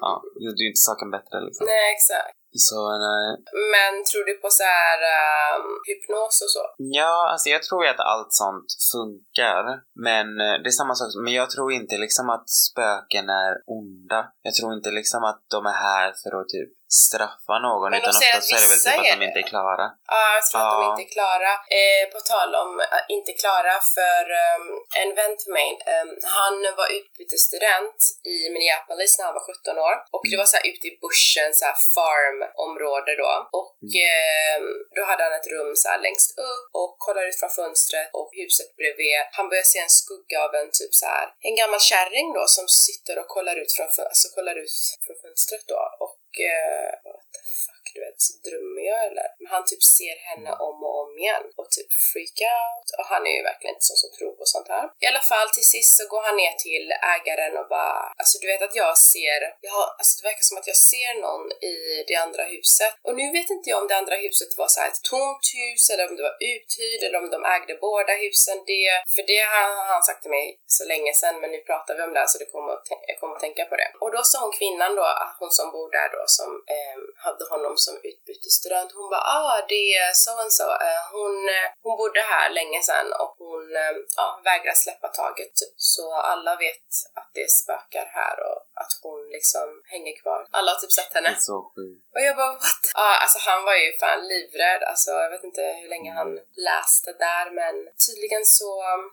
ja, 0.04 0.12
gjorde 0.44 0.60
ju 0.62 0.68
inte 0.72 0.86
saken 0.88 1.08
bättre 1.16 1.36
liksom. 1.46 1.64
Nej, 1.72 1.86
exakt. 1.96 2.36
Så 2.52 2.98
nej. 2.98 3.26
Men 3.74 3.92
tror 4.08 4.24
du 4.24 4.34
på 4.34 4.48
så 4.50 4.62
här 4.62 4.98
ehm, 5.14 5.68
hypnos 5.88 6.36
och 6.44 6.50
så? 6.56 6.64
Ja, 6.76 7.30
alltså 7.32 7.48
jag 7.48 7.62
tror 7.62 7.84
ju 7.84 7.90
att 7.90 8.00
allt 8.12 8.32
sånt 8.32 8.70
funkar. 8.92 9.64
Men 10.08 10.26
eh, 10.40 10.56
det 10.62 10.68
är 10.68 10.80
samma 10.80 10.94
sak, 10.94 11.08
men 11.24 11.32
jag 11.32 11.50
tror 11.50 11.72
inte 11.72 11.96
liksom 11.98 12.30
att 12.30 12.50
spöken 12.50 13.26
är 13.30 13.52
onda. 13.66 14.20
Jag 14.42 14.54
tror 14.54 14.74
inte 14.74 14.90
liksom 14.90 15.24
att 15.24 15.40
de 15.54 15.66
är 15.66 15.78
här 15.88 16.08
för 16.22 16.40
att 16.40 16.48
typ 16.48 16.72
straffa 17.08 17.54
någon, 17.66 17.90
Men 17.90 18.00
utan 18.00 18.16
oftast 18.16 18.48
så 18.48 18.56
är 18.56 18.60
det 18.64 18.70
väl 18.72 18.82
typ 18.84 18.98
att 19.00 19.18
de 19.18 19.24
inte 19.28 19.40
är 19.44 19.48
klara. 19.54 19.84
Ja, 20.12 20.20
jag 20.36 20.44
tror 20.46 20.60
att 20.62 20.72
de 20.76 20.82
Ja. 20.82 20.88
inte 20.90 21.04
är 21.08 21.12
klara. 21.18 21.52
Eh, 21.78 22.04
på 22.14 22.20
tal 22.32 22.50
om 22.62 22.70
att 22.96 23.06
inte 23.16 23.32
klara, 23.42 23.74
för 23.96 24.22
ehm, 24.44 24.66
en 25.02 25.10
vän 25.18 25.34
till 25.40 25.52
mig, 25.58 25.68
ehm, 25.92 26.10
han 26.38 26.54
var 26.80 26.88
utbytesstudent 26.98 27.98
i 28.34 28.36
Minneapolis 28.54 29.12
när 29.18 29.24
han 29.28 29.34
var 29.38 29.44
17 29.50 29.78
år. 29.88 29.94
Och 30.14 30.22
det 30.30 30.36
var 30.42 30.48
så 30.52 30.56
här 30.58 30.66
ute 30.72 30.84
i 30.90 30.92
bushen, 31.04 31.50
så 31.58 31.64
här 31.68 31.78
farmområde 31.96 33.12
då. 33.24 33.32
Och 33.60 33.78
ehm, 34.08 34.66
då 34.96 35.02
hade 35.10 35.22
han 35.26 35.32
ett 35.40 35.50
rum 35.54 35.70
så 35.82 35.86
här 35.92 35.98
längst 36.06 36.30
upp 36.48 36.64
och 36.80 36.92
kollar 37.06 37.24
ut 37.28 37.38
från 37.40 37.50
fönstret 37.60 38.08
och 38.18 38.28
huset 38.40 38.70
bredvid. 38.80 39.16
Han 39.38 39.48
börjar 39.50 39.68
se 39.74 39.78
en 39.86 39.94
skugga 40.02 40.38
av 40.46 40.50
en 40.60 40.70
typ 40.78 40.92
så 41.00 41.06
här 41.14 41.26
en 41.48 41.54
gammal 41.60 41.80
kärring 41.92 42.26
då 42.38 42.44
som 42.56 42.66
sitter 42.68 43.14
och 43.20 43.28
kollar 43.36 43.56
ut 43.62 43.72
från, 43.76 43.86
alltså 44.10 44.26
kollar 44.36 44.56
ut 44.64 44.76
från 45.04 45.16
fönstret 45.22 45.64
då. 45.72 45.80
Och 46.04 46.09
uh, 46.50 46.92
what 47.04 47.28
the 47.36 47.42
fuck, 47.64 47.84
du 47.94 47.98
vet, 48.04 48.18
så 48.26 48.32
drömmer 48.46 48.82
jag 48.90 49.00
eller? 49.08 49.28
Men 49.38 49.48
han 49.54 49.64
typ 49.70 49.84
ser 49.96 50.16
henne 50.28 50.50
om 50.68 50.76
och 50.86 50.94
om 50.99 50.99
igen 51.22 51.44
och 51.58 51.68
typ 51.76 51.90
freak 52.10 52.38
out. 52.58 52.88
Och 52.98 53.06
han 53.12 53.22
är 53.30 53.34
ju 53.38 53.42
verkligen 53.50 53.74
inte 53.74 53.90
sån 53.90 54.02
som 54.04 54.10
tror 54.16 54.32
på 54.38 54.44
sånt 54.54 54.68
här. 54.74 54.84
I 55.04 55.06
alla 55.10 55.24
fall 55.32 55.48
till 55.56 55.68
sist 55.74 55.92
så 55.98 56.04
går 56.12 56.22
han 56.28 56.36
ner 56.42 56.54
till 56.66 56.86
ägaren 57.14 57.54
och 57.60 57.68
bara, 57.76 57.96
alltså 58.20 58.34
du 58.40 58.46
vet 58.52 58.62
att 58.66 58.76
jag 58.82 58.94
ser, 59.12 59.40
jag 59.66 59.72
har, 59.78 59.86
alltså 59.98 60.12
det 60.16 60.28
verkar 60.30 60.46
som 60.48 60.58
att 60.60 60.70
jag 60.72 60.80
ser 60.92 61.10
någon 61.26 61.44
i 61.72 61.76
det 62.08 62.16
andra 62.24 62.42
huset. 62.54 62.92
Och 63.06 63.14
nu 63.20 63.26
vet 63.36 63.50
inte 63.54 63.70
jag 63.70 63.78
om 63.82 63.88
det 63.90 64.00
andra 64.02 64.16
huset 64.26 64.50
var 64.60 64.68
så 64.74 64.80
här 64.80 64.88
ett 64.92 65.02
tomt 65.12 65.46
hus 65.58 65.82
eller 65.90 66.04
om 66.08 66.14
det 66.16 66.24
var 66.30 66.36
uthyrd 66.52 67.00
eller 67.06 67.18
om 67.22 67.28
de 67.34 67.40
ägde 67.56 67.74
båda 67.88 68.12
husen. 68.24 68.56
Det, 68.70 68.86
för 69.14 69.22
det 69.32 69.42
har 69.52 69.86
han 69.94 70.02
sagt 70.08 70.22
till 70.22 70.36
mig 70.38 70.46
så 70.76 70.82
länge 70.92 71.12
sedan 71.20 71.40
men 71.40 71.50
nu 71.54 71.60
pratar 71.70 71.92
vi 71.96 72.02
om 72.02 72.12
det 72.14 72.20
här 72.22 72.30
så 72.32 72.38
det 72.42 72.50
kommer 72.54 72.72
att, 72.76 72.86
jag 73.10 73.18
kommer 73.20 73.34
att 73.36 73.46
tänka 73.46 73.64
på 73.70 73.76
det. 73.80 73.90
Och 74.02 74.10
då 74.16 74.20
sa 74.30 74.36
hon 74.44 74.52
kvinnan 74.60 74.92
då, 75.00 75.06
hon 75.40 75.50
som 75.58 75.68
bor 75.74 75.90
där 75.98 76.08
då 76.16 76.22
som 76.38 76.50
eh, 76.76 76.96
hade 77.24 77.44
honom 77.52 77.74
som 77.84 77.94
utbytesstudent, 78.08 78.92
hon 78.98 79.10
bara 79.10 79.26
ah 79.40 79.58
det 79.68 79.86
är 80.04 80.12
så 80.12 80.32
och 80.44 80.52
så. 80.52 80.68
Eh, 80.86 81.02
hon, 81.16 81.34
eh, 81.58 81.68
hon 81.84 81.96
bodde 82.00 82.20
här 82.34 82.50
länge 82.58 82.80
sedan 82.82 83.08
och 83.22 83.34
hon 83.44 83.64
eh, 83.82 83.94
ja, 84.16 84.40
vägrar 84.44 84.74
släppa 84.84 85.08
taget 85.08 85.50
typ. 85.60 85.74
Så 85.94 86.04
alla 86.32 86.52
vet 86.56 86.86
att 87.18 87.30
det 87.34 87.50
spökar 87.60 88.06
här 88.20 88.36
och 88.48 88.60
att 88.82 88.92
hon 89.02 89.20
liksom 89.36 89.68
hänger 89.92 90.14
kvar. 90.22 90.40
Alla 90.50 90.70
har 90.72 90.78
typ 90.80 90.92
sett 90.92 91.10
Det 91.12 91.18
henne. 91.18 91.28
är 91.28 91.40
så 91.52 91.58
sjukt. 91.74 92.02
Och 92.14 92.20
jag 92.26 92.36
bara 92.36 92.52
what? 92.52 92.82
Ja, 92.94 93.08
alltså 93.22 93.38
han 93.48 93.60
var 93.68 93.76
ju 93.82 93.88
fan 94.02 94.20
livrädd. 94.32 94.82
Alltså 94.82 95.10
jag 95.24 95.30
vet 95.30 95.44
inte 95.44 95.62
hur 95.80 95.88
länge 95.94 96.10
han 96.20 96.30
läste 96.68 97.10
där 97.26 97.46
men 97.60 97.74
tydligen 98.06 98.44
så, 98.58 98.70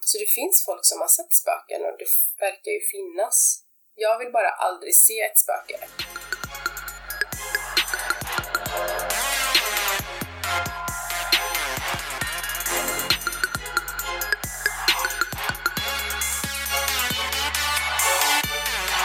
så 0.09 0.17
det 0.23 0.31
finns 0.39 0.65
folk 0.65 0.85
som 0.85 1.01
har 1.01 1.11
sett 1.17 1.33
spöken 1.41 1.81
och 1.87 1.95
det 2.01 2.09
verkar 2.45 2.71
ju 2.77 2.81
finnas. 2.95 3.63
Jag 3.95 4.17
vill 4.17 4.31
bara 4.31 4.49
aldrig 4.49 4.95
se 4.95 5.19
ett 5.21 5.37
spöke. 5.37 5.77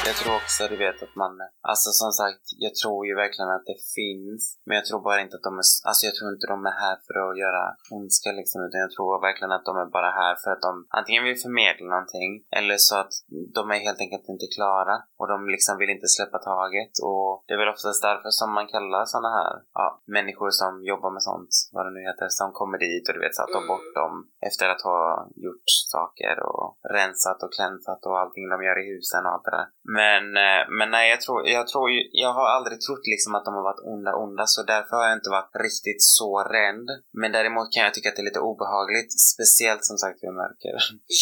Jag 0.09 0.17
tror 0.17 0.35
också, 0.43 0.61
du 0.73 0.77
vet, 0.85 1.03
att 1.07 1.17
man... 1.23 1.33
Alltså 1.71 1.91
som 2.03 2.13
sagt, 2.21 2.45
jag 2.65 2.75
tror 2.81 2.99
ju 3.09 3.15
verkligen 3.25 3.53
att 3.57 3.67
det 3.73 3.81
finns. 3.99 4.43
Men 4.67 4.75
jag 4.79 4.87
tror 4.87 5.01
bara 5.09 5.21
inte 5.25 5.37
att 5.37 5.49
de 5.49 5.55
är... 5.63 5.67
Alltså 5.89 6.03
jag 6.09 6.15
tror 6.15 6.29
inte 6.35 6.53
de 6.55 6.59
är 6.71 6.77
här 6.85 6.97
för 7.07 7.15
att 7.23 7.39
göra 7.45 7.65
ondska 7.97 8.31
liksom. 8.41 8.59
Utan 8.67 8.81
jag 8.85 8.93
tror 8.93 9.27
verkligen 9.29 9.55
att 9.57 9.69
de 9.69 9.75
är 9.85 9.89
bara 9.99 10.11
här 10.23 10.35
för 10.43 10.51
att 10.55 10.63
de 10.69 10.73
antingen 10.99 11.25
vill 11.27 11.45
förmedla 11.47 11.87
någonting. 11.95 12.31
Eller 12.59 12.77
så 12.89 12.95
att 13.03 13.13
de 13.57 13.63
är 13.75 13.81
helt 13.87 14.01
enkelt 14.05 14.27
inte 14.35 14.55
klara. 14.57 14.97
Och 15.21 15.29
de 15.33 15.37
liksom 15.55 15.75
vill 15.81 15.95
inte 15.97 16.09
släppa 16.17 16.39
taget. 16.53 16.93
Och 17.09 17.31
det 17.47 17.55
är 17.55 17.61
väl 17.63 17.75
oftast 17.77 18.03
därför 18.09 18.31
som 18.41 18.51
man 18.59 18.67
kallar 18.75 19.03
såna 19.15 19.31
här 19.39 19.53
ja, 19.81 19.87
människor 20.17 20.51
som 20.61 20.73
jobbar 20.93 21.11
med 21.17 21.23
sånt, 21.31 21.53
vad 21.75 21.85
det 21.87 21.95
nu 21.97 22.03
heter, 22.09 22.29
som 22.41 22.49
kommer 22.61 22.79
dit 22.87 23.05
och 23.09 23.15
du 23.15 23.21
vet 23.25 23.37
så 23.37 23.43
att 23.43 23.57
de 23.57 23.63
bort 23.73 23.91
dem 24.01 24.15
efter 24.49 24.67
att 24.73 24.83
ha 24.91 25.03
gjort 25.45 25.69
saker 25.95 26.35
och 26.49 26.67
rensat 26.97 27.43
och 27.45 27.53
klänsat 27.57 28.01
och 28.09 28.19
allting 28.21 28.45
de 28.53 28.57
gör 28.67 28.79
i 28.83 28.87
husen 28.93 29.23
och 29.27 29.33
allt 29.33 29.47
det 29.49 29.57
där. 29.59 29.69
Men, 30.01 30.25
eh, 30.47 30.63
men 30.79 30.89
nej, 30.97 31.07
jag 31.15 31.21
tror, 31.25 31.39
jag 31.59 31.65
tror 31.73 31.87
ju, 31.95 32.01
jag 32.25 32.33
har 32.39 32.47
aldrig 32.57 32.77
trott 32.81 33.07
liksom 33.15 33.33
att 33.37 33.45
de 33.49 33.53
har 33.59 33.65
varit 33.71 33.83
onda, 33.93 34.11
onda, 34.25 34.45
så 34.55 34.61
därför 34.73 34.93
har 34.97 35.05
jag 35.09 35.17
inte 35.21 35.31
varit 35.39 35.53
riktigt 35.67 36.03
så 36.19 36.31
rädd. 36.57 36.87
Men 37.21 37.29
däremot 37.37 37.69
kan 37.73 37.83
jag 37.87 37.93
tycka 37.95 38.09
att 38.09 38.17
det 38.17 38.23
är 38.27 38.31
lite 38.31 38.47
obehagligt, 38.53 39.11
speciellt 39.33 39.85
som 39.91 39.97
sagt 40.03 40.19
vid 40.25 40.33
mörker. 40.43 40.75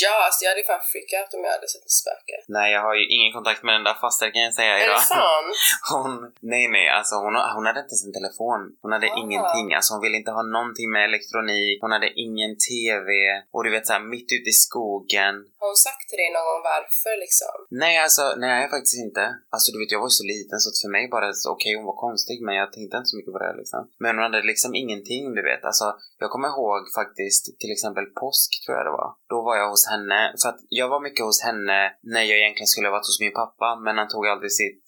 Ja, 0.02 0.14
alltså 0.26 0.40
jag 0.44 0.50
hade 0.52 0.64
fan 0.70 0.84
freakat 0.92 1.28
om 1.36 1.40
jag 1.46 1.52
hade 1.56 1.68
sett 1.74 1.86
ett 1.90 1.98
spöke. 2.02 2.36
Nej, 2.56 2.68
jag 2.74 2.82
har 2.86 2.94
ju 3.00 3.04
ingen 3.16 3.32
kontakt 3.36 3.62
med 3.66 3.72
den 3.78 3.84
där 3.88 3.96
faster 4.04 4.28
kan 4.34 4.42
jag 4.48 4.54
säga 4.60 4.72
Är 4.78 4.84
idag. 4.84 5.00
det 5.00 5.14
sant? 5.16 5.52
Hon, 5.92 6.12
nej 6.52 6.64
nej, 6.76 6.86
alltså 6.98 7.14
hon, 7.24 7.34
hon 7.56 7.64
hade 7.68 7.80
inte 7.84 7.96
en 8.08 8.16
telefon. 8.20 8.60
Hon 8.82 8.92
hade 8.96 9.08
Ah. 9.10 9.18
ingenting, 9.24 9.66
alltså 9.78 9.90
hon 9.94 10.02
ville 10.04 10.16
inte 10.22 10.30
ha 10.38 10.42
någonting 10.56 10.88
med 10.94 11.02
elektronik. 11.10 11.76
Hon 11.84 11.92
hade 11.96 12.10
ingen 12.26 12.52
TV. 12.70 13.08
Och 13.54 13.64
du 13.64 13.70
vet 13.74 13.86
såhär 13.86 14.04
mitt 14.14 14.28
ute 14.36 14.48
i 14.54 14.56
skogen. 14.66 15.34
Har 15.60 15.66
hon 15.72 15.80
sagt 15.88 16.04
till 16.08 16.20
dig 16.22 16.30
någon 16.36 16.46
gång 16.50 16.62
varför 16.74 17.14
liksom? 17.24 17.54
Nej 17.84 17.94
alltså, 18.04 18.24
nej 18.44 18.59
faktiskt 18.68 18.98
inte. 19.06 19.24
Alltså 19.54 19.72
du 19.72 19.78
vet 19.78 19.92
jag 19.92 20.02
var 20.04 20.12
ju 20.12 20.20
så 20.20 20.26
liten 20.34 20.58
så 20.60 20.68
att 20.70 20.82
för 20.82 20.90
mig 20.96 21.04
bara 21.16 21.32
så 21.32 21.48
okej 21.54 21.72
hon 21.76 21.90
var 21.90 21.98
konstig 22.06 22.36
men 22.46 22.54
jag 22.60 22.72
tänkte 22.72 22.96
inte 22.96 23.10
så 23.12 23.16
mycket 23.16 23.32
på 23.32 23.42
det 23.44 23.54
liksom. 23.60 23.80
Men 24.04 24.16
hon 24.16 24.22
hade 24.26 24.42
liksom 24.52 24.74
ingenting 24.82 25.24
du 25.38 25.42
vet. 25.50 25.64
Alltså 25.70 25.86
jag 26.22 26.30
kommer 26.30 26.48
ihåg 26.48 26.80
faktiskt 27.00 27.44
till 27.60 27.72
exempel 27.72 28.06
påsk 28.20 28.50
tror 28.62 28.76
jag 28.78 28.86
det 28.86 28.96
var. 29.00 29.10
Då 29.32 29.38
var 29.48 29.56
jag 29.60 29.68
hos 29.70 29.84
henne. 29.92 30.20
För 30.42 30.48
att 30.48 30.60
jag 30.80 30.88
var 30.94 31.00
mycket 31.00 31.24
hos 31.28 31.40
henne 31.48 31.78
när 32.14 32.22
jag 32.28 32.38
egentligen 32.38 32.72
skulle 32.72 32.88
ha 32.88 32.96
varit 32.96 33.10
hos 33.10 33.20
min 33.24 33.38
pappa 33.42 33.68
men 33.84 33.98
han 33.98 34.08
tog 34.08 34.26
aldrig 34.26 34.52
sitt 34.52 34.84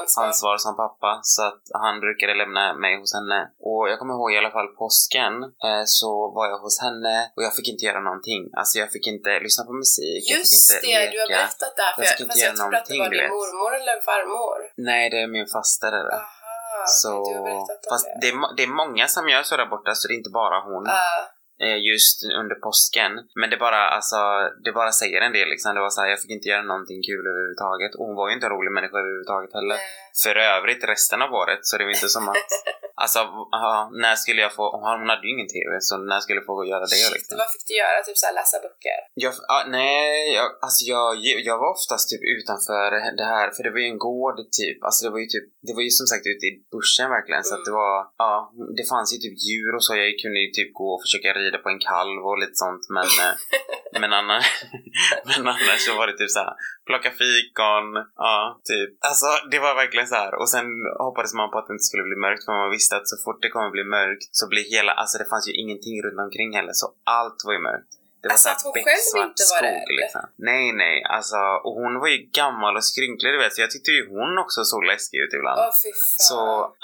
Ansvar? 0.00 0.24
ansvar 0.26 0.56
som 0.64 0.72
pappa 0.84 1.10
så 1.34 1.40
att 1.50 1.62
han 1.84 1.94
brukade 2.04 2.32
lämna 2.42 2.64
mig 2.84 2.92
hos 3.00 3.10
henne. 3.18 3.38
Och 3.68 3.82
jag 3.90 3.96
kommer 3.98 4.14
ihåg 4.14 4.30
i 4.32 4.38
alla 4.40 4.54
fall 4.56 4.68
påsken 4.82 5.32
eh, 5.66 5.84
så 5.98 6.10
var 6.36 6.44
jag 6.52 6.58
hos 6.64 6.76
henne 6.86 7.16
och 7.36 7.42
jag 7.46 7.52
fick 7.56 7.68
inte 7.72 7.84
göra 7.88 8.00
någonting. 8.08 8.42
Alltså 8.60 8.74
jag 8.82 8.88
fick 8.94 9.06
inte 9.14 9.30
lyssna 9.46 9.62
på 9.68 9.72
musik, 9.82 10.22
jag 10.30 10.38
fick 10.42 10.52
Just 10.52 10.72
inte 10.72 10.86
det, 10.86 10.98
leka. 10.98 11.12
du 11.12 11.18
har 11.22 11.28
berättat 11.36 11.72
det 11.78 11.82
här. 11.86 11.92
För 11.96 12.02
Jag 12.02 12.06
jag, 12.08 12.12
fick 12.12 12.20
inte 12.24 12.32
fast 12.32 12.42
jag 12.44 12.48
göra 12.54 12.62
trodde 12.62 12.78
att 12.80 12.86
det 12.92 12.98
var 13.04 13.10
din 13.16 13.28
mormor 13.38 13.70
eller 13.80 13.96
farmor. 14.10 14.58
Nej, 14.90 15.02
det 15.12 15.18
är 15.24 15.28
min 15.36 15.48
faster. 15.56 15.92
Aha, 15.92 16.84
Så, 17.02 17.08
har 17.10 17.44
berättat 17.48 17.80
om 17.86 17.90
fast 17.92 18.06
det. 18.06 18.18
det 18.22 18.28
är, 18.32 18.36
det 18.56 18.62
är 18.68 18.72
många 18.82 19.04
som 19.14 19.22
gör 19.32 19.42
så 19.48 19.52
där 19.60 19.68
borta 19.74 19.90
så 19.98 20.02
det 20.08 20.14
är 20.14 20.20
inte 20.22 20.34
bara 20.42 20.56
hon. 20.68 20.84
Ah, 20.88 21.20
just 21.60 22.24
under 22.40 22.54
påsken. 22.54 23.12
Men 23.34 23.50
det 23.50 23.56
bara, 23.56 23.88
alltså, 23.88 24.16
det 24.64 24.72
bara 24.72 24.92
säger 24.92 25.20
en 25.20 25.32
del 25.32 25.48
liksom. 25.48 25.74
Det 25.74 25.80
var 25.80 25.90
så 25.90 26.00
här, 26.00 26.08
jag 26.08 26.20
fick 26.20 26.30
inte 26.30 26.48
göra 26.48 26.62
någonting 26.62 27.02
kul 27.02 27.26
överhuvudtaget. 27.26 27.94
Och 27.94 28.06
hon 28.06 28.16
var 28.16 28.28
ju 28.28 28.34
inte 28.34 28.46
en 28.46 28.52
rolig 28.52 28.72
människa 28.72 28.98
överhuvudtaget 28.98 29.52
heller. 29.54 29.76
nej. 29.76 29.86
För 30.24 30.36
övrigt 30.36 30.84
resten 30.84 31.22
av 31.22 31.30
året 31.34 31.58
så 31.62 31.78
det 31.78 31.84
var 31.84 31.90
inte 31.90 32.08
som 32.08 32.28
att... 32.28 32.36
Alltså, 33.02 33.18
ja, 33.64 33.90
när 34.02 34.14
skulle 34.22 34.40
jag 34.46 34.52
få... 34.58 34.64
Hon 34.76 35.08
hade 35.12 35.26
ju 35.26 35.32
ingen 35.36 35.50
TV, 35.56 35.70
så 35.88 35.94
när 36.10 36.20
skulle 36.20 36.38
jag 36.40 36.48
få 36.52 36.56
göra 36.72 36.84
det 36.90 37.00
Shit, 37.02 37.14
liksom? 37.14 37.38
vad 37.42 37.50
fick 37.54 37.66
du 37.68 37.74
göra? 37.82 37.98
Typ 38.06 38.18
såhär 38.22 38.34
läsa 38.40 38.56
böcker? 38.64 38.98
Jag, 39.24 39.32
ja, 39.52 39.58
nej, 39.78 40.34
jag, 40.38 40.48
alltså 40.64 40.82
jag, 40.94 41.08
jag 41.48 41.56
var 41.62 41.70
oftast 41.76 42.04
typ 42.10 42.22
utanför 42.36 42.88
det 43.20 43.28
här, 43.34 43.46
för 43.54 43.62
det 43.64 43.72
var 43.74 43.80
ju 43.84 43.88
en 43.94 44.04
gård 44.08 44.38
typ. 44.60 44.78
Alltså 44.86 45.00
det 45.04 45.12
var 45.14 45.20
ju 45.24 45.28
typ, 45.34 45.46
det 45.66 45.74
var 45.76 45.82
ju 45.86 45.92
som 46.00 46.06
sagt 46.10 46.26
ute 46.32 46.44
i 46.50 46.52
buschen 46.74 47.08
verkligen. 47.16 47.44
Så 47.48 47.52
att 47.56 47.64
det 47.68 47.74
var, 47.82 47.94
ja, 48.24 48.32
det 48.78 48.84
fanns 48.92 49.08
ju 49.14 49.18
typ 49.24 49.36
djur 49.46 49.72
och 49.76 49.84
så. 49.86 49.90
Jag 50.02 50.14
kunde 50.22 50.38
ju 50.44 50.50
typ 50.58 50.70
gå 50.80 50.88
och 50.94 51.02
försöka 51.04 51.28
rida 51.40 51.58
på 51.64 51.68
en 51.72 51.82
kalv 51.90 52.20
och 52.28 52.38
lite 52.42 52.56
sånt. 52.64 52.84
Men, 52.96 53.10
eh, 53.22 53.34
men, 54.02 54.12
annars, 54.20 54.46
men 55.28 55.40
annars 55.54 55.80
så 55.86 55.92
var 55.98 56.06
det 56.08 56.16
typ 56.20 56.32
så 56.36 56.40
här, 56.44 56.54
plocka 56.86 57.10
fikon, 57.20 57.88
ja, 58.16 58.60
typ. 58.70 58.90
Alltså 59.08 59.26
det 59.50 59.58
var 59.58 59.74
verkligen 59.74 60.06
så 60.06 60.14
här. 60.14 60.32
Och 60.40 60.48
sen 60.54 60.66
hoppades 61.06 61.34
man 61.34 61.50
på 61.50 61.58
att 61.58 61.66
det 61.66 61.74
inte 61.76 61.90
skulle 61.90 62.08
bli 62.10 62.16
mörkt, 62.16 62.44
för 62.44 62.52
man 62.52 62.70
visste 62.70 62.96
att 62.96 63.08
så 63.08 63.16
fort 63.24 63.42
det 63.42 63.50
kommer 63.54 63.70
bli 63.70 63.84
mörkt 63.84 64.28
så 64.38 64.48
blir 64.48 64.64
hela, 64.76 64.92
alltså 64.92 65.18
det 65.18 65.28
fanns 65.32 65.48
ju 65.48 65.54
ingenting 65.62 66.02
runt 66.04 66.20
omkring 66.26 66.50
heller, 66.58 66.72
så 66.72 66.86
allt 67.04 67.38
var 67.46 67.52
ju 67.52 67.62
mörkt. 67.70 67.92
Det 68.24 68.28
var 68.28 68.36
Alltså, 68.36 68.48
att 68.54 68.62
hon 68.66 68.72
själv 68.88 69.06
inte 69.28 69.44
var 69.52 69.60
skog, 69.60 69.68
rädd? 69.68 69.88
liksom. 70.00 70.24
Nej, 70.50 70.66
nej, 70.82 70.96
alltså 71.16 71.40
och 71.66 71.74
hon 71.82 71.92
var 72.02 72.08
ju 72.14 72.18
gammal 72.40 72.72
och 72.78 72.86
skrynklig 72.90 73.30
du 73.34 73.38
vet, 73.44 73.52
så 73.54 73.60
jag 73.66 73.70
tyckte 73.74 73.90
ju 73.96 74.02
hon 74.16 74.32
också 74.44 74.60
såg 74.70 74.80
läskig 74.90 75.18
ut 75.24 75.32
ibland. 75.38 75.58
Åh 75.66 75.72
fy 75.82 75.90
fan. 76.02 76.24
Så 76.30 76.38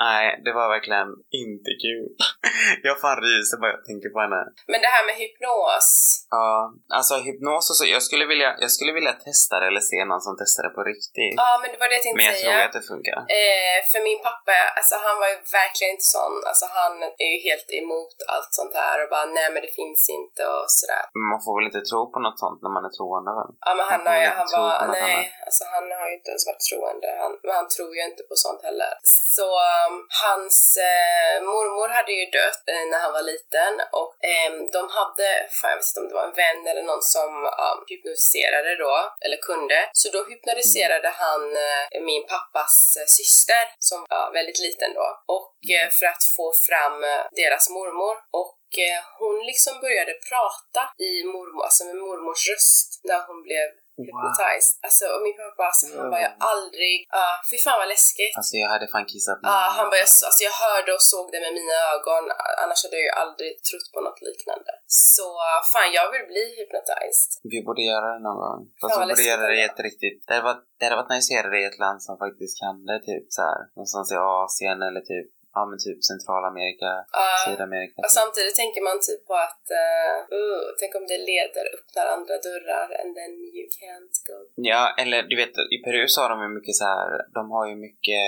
nej, 0.07 0.25
det 0.45 0.53
var 0.59 0.67
verkligen 0.77 1.09
inte 1.45 1.71
kul. 1.85 2.07
jag 2.89 2.95
fan 3.03 3.19
ryser 3.27 3.57
bara 3.63 3.73
jag 3.77 3.85
tänker 3.91 4.09
på 4.15 4.19
henne. 4.25 4.41
Men 4.73 4.79
det 4.85 4.91
här 4.97 5.03
med 5.09 5.15
hypnos. 5.23 5.89
Ja, 6.37 6.51
alltså 6.99 7.15
hypnos 7.27 7.65
och 7.71 7.77
så, 7.79 7.85
jag 7.97 8.03
skulle 8.09 8.25
vilja, 8.33 8.51
jag 8.65 8.71
skulle 8.77 8.93
vilja 8.99 9.13
testa 9.27 9.55
det 9.61 9.67
eller 9.71 9.85
se 9.93 9.99
någon 10.11 10.23
som 10.27 10.35
testar 10.41 10.63
det 10.67 10.73
på 10.79 10.83
riktigt. 10.93 11.35
Ja, 11.43 11.51
men 11.61 11.69
det 11.73 11.79
var 11.83 11.89
det 11.91 11.97
jag 11.99 12.05
tänkte 12.05 12.21
Men 12.21 12.27
jag 12.33 12.39
säga. 12.41 12.51
tror 12.53 12.61
att 12.69 12.77
det 12.79 12.85
funkar. 12.93 13.19
Eh, 13.41 13.79
för 13.91 14.01
min 14.09 14.21
pappa, 14.29 14.57
alltså 14.79 14.95
han 15.07 15.15
var 15.23 15.29
ju 15.35 15.39
verkligen 15.61 15.91
inte 15.97 16.09
sån. 16.19 16.35
Alltså 16.51 16.67
han 16.79 16.93
är 17.25 17.31
ju 17.35 17.39
helt 17.49 17.69
emot 17.81 18.15
allt 18.35 18.51
sånt 18.59 18.75
här 18.83 18.97
och 19.03 19.09
bara 19.15 19.27
nej 19.39 19.49
men 19.53 19.61
det 19.67 19.73
finns 19.81 20.03
inte 20.19 20.43
och 20.55 20.67
sådär. 20.79 21.05
Men 21.21 21.27
Man 21.33 21.41
får 21.45 21.53
väl 21.59 21.69
inte 21.71 21.83
tro 21.91 22.01
på 22.15 22.19
något 22.27 22.39
sånt 22.43 22.59
när 22.65 22.73
man 22.77 22.85
är 22.89 22.93
troende 22.99 23.31
väl? 23.39 23.51
Ja 23.67 23.73
men 23.79 23.85
han 23.93 24.03
har 24.09 24.19
ju, 24.23 24.29
han 24.41 24.49
var, 24.59 24.71
nej, 24.99 25.15
annat. 25.15 25.45
alltså 25.47 25.63
han 25.75 25.85
har 26.01 26.07
ju 26.11 26.15
inte 26.19 26.31
ens 26.35 26.45
varit 26.51 26.65
troende. 26.71 27.09
Han, 27.23 27.33
men 27.45 27.55
han 27.61 27.69
tror 27.75 27.91
ju 27.97 28.03
inte 28.11 28.23
på 28.31 28.35
sånt 28.45 28.63
heller. 28.69 28.93
Så 29.37 29.47
um, 29.73 29.95
hans 30.25 30.59
eh, 30.91 31.37
mormor 31.53 31.89
hade 31.99 32.13
ju 32.21 32.25
dött 32.39 32.65
eh, 32.75 32.85
när 32.91 32.99
han 33.05 33.13
var 33.19 33.25
liten 33.33 33.73
och 34.01 34.11
ehm, 34.33 34.57
de 34.77 34.83
hade, 34.99 35.27
fan 35.59 35.71
jag 35.73 35.79
vet 35.81 35.89
inte 35.91 36.01
om 36.03 36.09
det 36.11 36.19
var 36.21 36.29
en 36.31 36.39
vän 36.45 36.61
eller 36.71 36.85
någon 36.91 37.05
som 37.17 37.31
um, 37.67 37.79
hypnotiserade 37.91 38.71
då, 38.85 38.95
eller 39.25 39.39
kunde. 39.51 39.79
Så 40.01 40.07
då 40.15 40.21
hypnotiserade 40.33 41.09
Mm. 41.11 41.21
han 41.25 41.43
eh, 41.67 42.01
min 42.11 42.25
pappas 42.35 42.75
eh, 43.01 43.07
syster 43.19 43.63
som 43.89 43.99
var 44.11 44.27
väldigt 44.39 44.61
liten 44.67 44.91
då. 45.01 45.07
Och 45.37 45.55
eh, 45.77 45.85
Mm. 45.87 45.93
för 45.99 46.07
att 46.13 46.25
få 46.37 46.47
fram 46.69 46.97
eh, 47.13 47.23
deras 47.43 47.65
mormor. 47.77 48.15
Och 48.41 48.51
eh, 48.87 49.01
hon 49.21 49.37
liksom 49.51 49.75
började 49.85 50.15
prata 50.31 50.83
i 51.09 51.13
mormor, 51.35 51.63
alltså 51.69 51.83
med 51.89 51.97
mormors 52.07 52.43
röst 52.51 52.89
när 53.09 53.21
hon 53.29 53.39
blev 53.49 53.67
hypnotized. 54.07 54.75
Alltså 54.87 55.05
och 55.15 55.21
min 55.27 55.37
pappa 55.43 55.63
alltså, 55.71 55.85
han 56.01 56.11
var 56.15 56.21
ju 56.27 56.31
aldrig, 56.53 56.95
ja 57.19 57.27
fy 57.49 57.57
fan 57.65 57.79
vad 57.83 57.89
läskigt. 57.95 58.35
Alltså 58.41 58.55
jag 58.63 58.69
hade 58.75 58.87
fan 58.93 59.07
kissat 59.13 59.39
Ja, 59.51 59.59
han 59.77 59.87
bara, 59.91 60.01
jag, 60.05 60.11
alltså 60.29 60.43
jag 60.49 60.57
hörde 60.65 60.91
och 60.99 61.05
såg 61.13 61.27
det 61.33 61.41
med 61.47 61.53
mina 61.61 61.77
ögon, 61.95 62.25
annars 62.63 62.81
hade 62.85 62.97
jag 63.01 63.07
ju 63.09 63.15
aldrig 63.25 63.51
trott 63.69 63.89
på 63.95 64.01
något 64.07 64.21
liknande. 64.29 64.73
Så 65.15 65.27
fan, 65.73 65.91
jag 65.99 66.07
vill 66.13 66.27
bli 66.33 66.45
hypnotized. 66.59 67.31
Vi 67.53 67.59
borde 67.67 67.83
göra 67.93 68.09
det 68.15 68.23
någon 68.29 68.41
gång. 68.45 68.61
Fast 68.81 68.95
vi 69.01 69.07
borde 69.11 69.31
göra 69.33 69.47
det 69.53 69.59
i 69.63 69.69
ett 69.71 69.83
riktigt... 69.89 70.19
Det 70.27 70.33
hade 70.35 70.49
varit, 70.51 70.65
det 70.77 70.85
hade 70.87 70.99
varit 71.01 71.13
nice 71.15 71.29
att 71.29 71.37
göra 71.39 71.51
det 71.55 71.61
i 71.65 71.71
ett 71.73 71.83
land 71.85 72.01
som 72.07 72.15
faktiskt 72.25 72.55
kan 72.63 72.77
det. 72.89 72.99
Typ 73.11 73.27
så 73.37 73.41
här, 73.49 73.61
någonstans 73.77 74.09
i 74.15 74.17
Asien 74.41 74.79
eller 74.89 75.03
typ, 75.13 75.29
ja 75.57 75.63
men 75.69 75.79
typ 75.87 75.99
Centralamerika, 76.13 76.91
Ja, 77.19 77.29
Sydamerika. 77.47 77.97
och 78.05 78.11
Typ. 78.11 78.19
samtidigt 78.21 78.57
tänker 78.63 78.81
man 78.89 78.97
typ 79.09 79.23
på 79.29 79.35
att, 79.49 79.65
uh, 79.83 80.17
uh, 80.39 80.65
tänk 80.81 80.93
om 81.01 81.05
det 81.13 81.19
leder, 81.33 81.65
öppnar 81.77 82.07
andra 82.17 82.35
dörrar 82.47 82.89
and 83.01 83.11
then 83.19 83.33
you 83.57 83.67
can't 83.81 84.17
go. 84.31 84.39
Ja, 84.71 84.83
eller 85.01 85.19
du 85.31 85.35
vet, 85.43 85.55
i 85.77 85.79
Peru 85.85 86.03
så 86.09 86.19
har 86.23 86.29
de 86.35 86.39
ju 86.47 86.51
mycket 86.59 86.75
så 86.81 86.85
här, 86.85 87.09
de 87.39 87.43
har 87.55 87.65
ju 87.71 87.77
mycket 87.89 88.25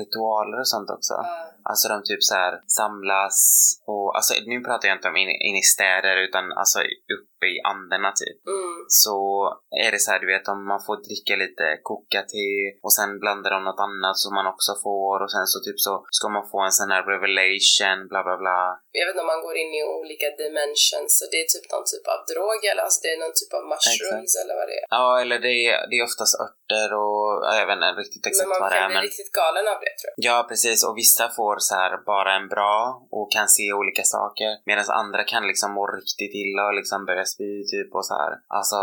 ritualer 0.00 0.58
och 0.62 0.70
sånt 0.74 0.90
också. 0.96 1.14
Ja. 1.14 1.36
Alltså 1.70 1.84
de 1.88 1.96
typ 2.10 2.22
så 2.30 2.34
här 2.42 2.52
samlas 2.78 3.38
och, 3.86 4.16
alltså 4.16 4.32
nu 4.46 4.60
pratar 4.60 4.88
jag 4.88 4.96
inte 4.96 5.08
om 5.08 5.16
in, 5.16 5.28
in 5.48 5.56
i 5.56 5.62
städer 5.74 6.16
utan 6.26 6.44
alltså 6.52 6.78
uppe 7.16 7.46
i 7.46 7.60
anderna 7.72 8.10
typ. 8.22 8.38
Mm. 8.46 8.84
Så 8.88 9.18
är 9.86 9.90
det 9.92 9.98
så 9.98 10.10
här, 10.10 10.20
du 10.20 10.26
vet, 10.26 10.48
om 10.48 10.66
man 10.72 10.80
får 10.86 10.96
dricka 11.08 11.36
lite 11.44 11.64
koka-te 11.82 12.48
och 12.82 12.94
sen 12.98 13.10
blandar 13.22 13.50
de 13.50 13.64
något 13.64 13.80
annat 13.88 14.16
som 14.22 14.34
man 14.34 14.46
också 14.46 14.72
får 14.84 15.16
och 15.24 15.32
sen 15.32 15.46
så 15.46 15.58
typ 15.66 15.80
så 15.86 15.92
ska 16.10 16.28
man 16.28 16.48
få 16.52 16.57
en 16.68 16.76
sån 16.80 16.90
här 16.94 17.02
revelation, 17.12 17.98
bla 18.10 18.20
bla 18.26 18.36
bla. 18.42 18.58
Jag 18.98 19.04
vet 19.06 19.12
inte 19.14 19.24
om 19.26 19.32
man 19.34 19.44
går 19.48 19.56
in 19.62 19.72
i 19.80 19.82
olika 19.98 20.28
dimensions, 20.42 21.10
så 21.18 21.24
det 21.32 21.38
är 21.42 21.48
typ 21.54 21.66
någon 21.74 21.86
typ 21.92 22.06
av 22.14 22.18
drog 22.30 22.60
eller 22.70 22.82
alltså 22.86 22.98
det 23.04 23.10
är 23.14 23.18
någon 23.24 23.36
typ 23.40 23.52
av 23.58 23.62
mushrooms 23.72 24.32
eller 24.40 24.54
vad 24.60 24.66
det 24.70 24.76
är. 24.82 24.86
Ja, 24.98 25.06
eller 25.22 25.38
det 25.46 25.54
är, 25.68 25.76
det 25.90 25.94
är 26.00 26.04
oftast 26.10 26.34
örter 26.44 26.88
och 27.02 27.22
ja, 27.46 27.52
jag 27.60 27.66
vet 27.68 27.76
inte 27.78 27.92
riktigt 28.04 28.24
Men 28.24 28.30
exakt 28.32 28.48
man 28.52 28.60
vad 28.64 28.70
det 28.72 28.78
kan 28.80 28.84
är 28.84 28.88
bli 28.92 28.98
men 28.98 29.06
riktigt 29.08 29.32
galen 29.40 29.64
av 29.72 29.78
det 29.84 29.92
tror 29.98 30.10
jag. 30.12 30.18
Ja, 30.28 30.36
precis. 30.50 30.78
Och 30.86 30.94
vissa 31.02 31.24
får 31.38 31.54
så 31.68 31.72
här 31.80 31.92
bara 32.12 32.30
en 32.40 32.48
bra 32.54 32.76
och 33.16 33.26
kan 33.36 33.48
se 33.56 33.66
olika 33.80 34.04
saker. 34.16 34.50
Medan 34.68 34.84
andra 35.02 35.22
kan 35.32 35.42
liksom 35.50 35.68
må 35.78 35.84
riktigt 36.00 36.34
illa 36.42 36.62
och 36.68 36.76
liksom 36.80 36.98
börja 37.10 37.26
spy 37.34 37.50
typ 37.72 37.90
och 37.98 38.06
så 38.10 38.14
här. 38.22 38.32
Alltså 38.58 38.78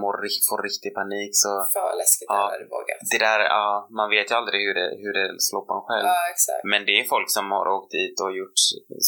må, 0.00 0.08
ri- 0.24 0.42
få 0.48 0.54
riktig 0.68 0.90
panik 1.00 1.32
så 1.44 1.50
Fan 1.74 1.94
läskigt 2.02 2.28
Ja. 2.30 2.36
jag 2.42 2.50
hade 2.54 2.68
vågat. 2.76 2.98
det 3.12 3.20
där, 3.28 3.40
ja, 3.56 3.68
man 3.98 4.08
vet 4.14 4.26
ju 4.30 4.34
aldrig 4.40 4.58
hur 4.66 4.74
det, 4.80 4.88
hur 5.02 5.12
det 5.18 5.26
slår 5.48 5.62
på 5.68 5.72
en 5.78 5.84
själv. 5.88 6.06
Ja, 6.12 6.18
exakt. 6.34 6.62
Men 6.72 6.80
det 6.88 6.94
är 7.00 7.04
folk 7.14 7.15
som 7.36 7.46
har 7.56 7.66
åkt 7.76 7.90
dit 7.98 8.16
och 8.24 8.32
gjort 8.38 8.58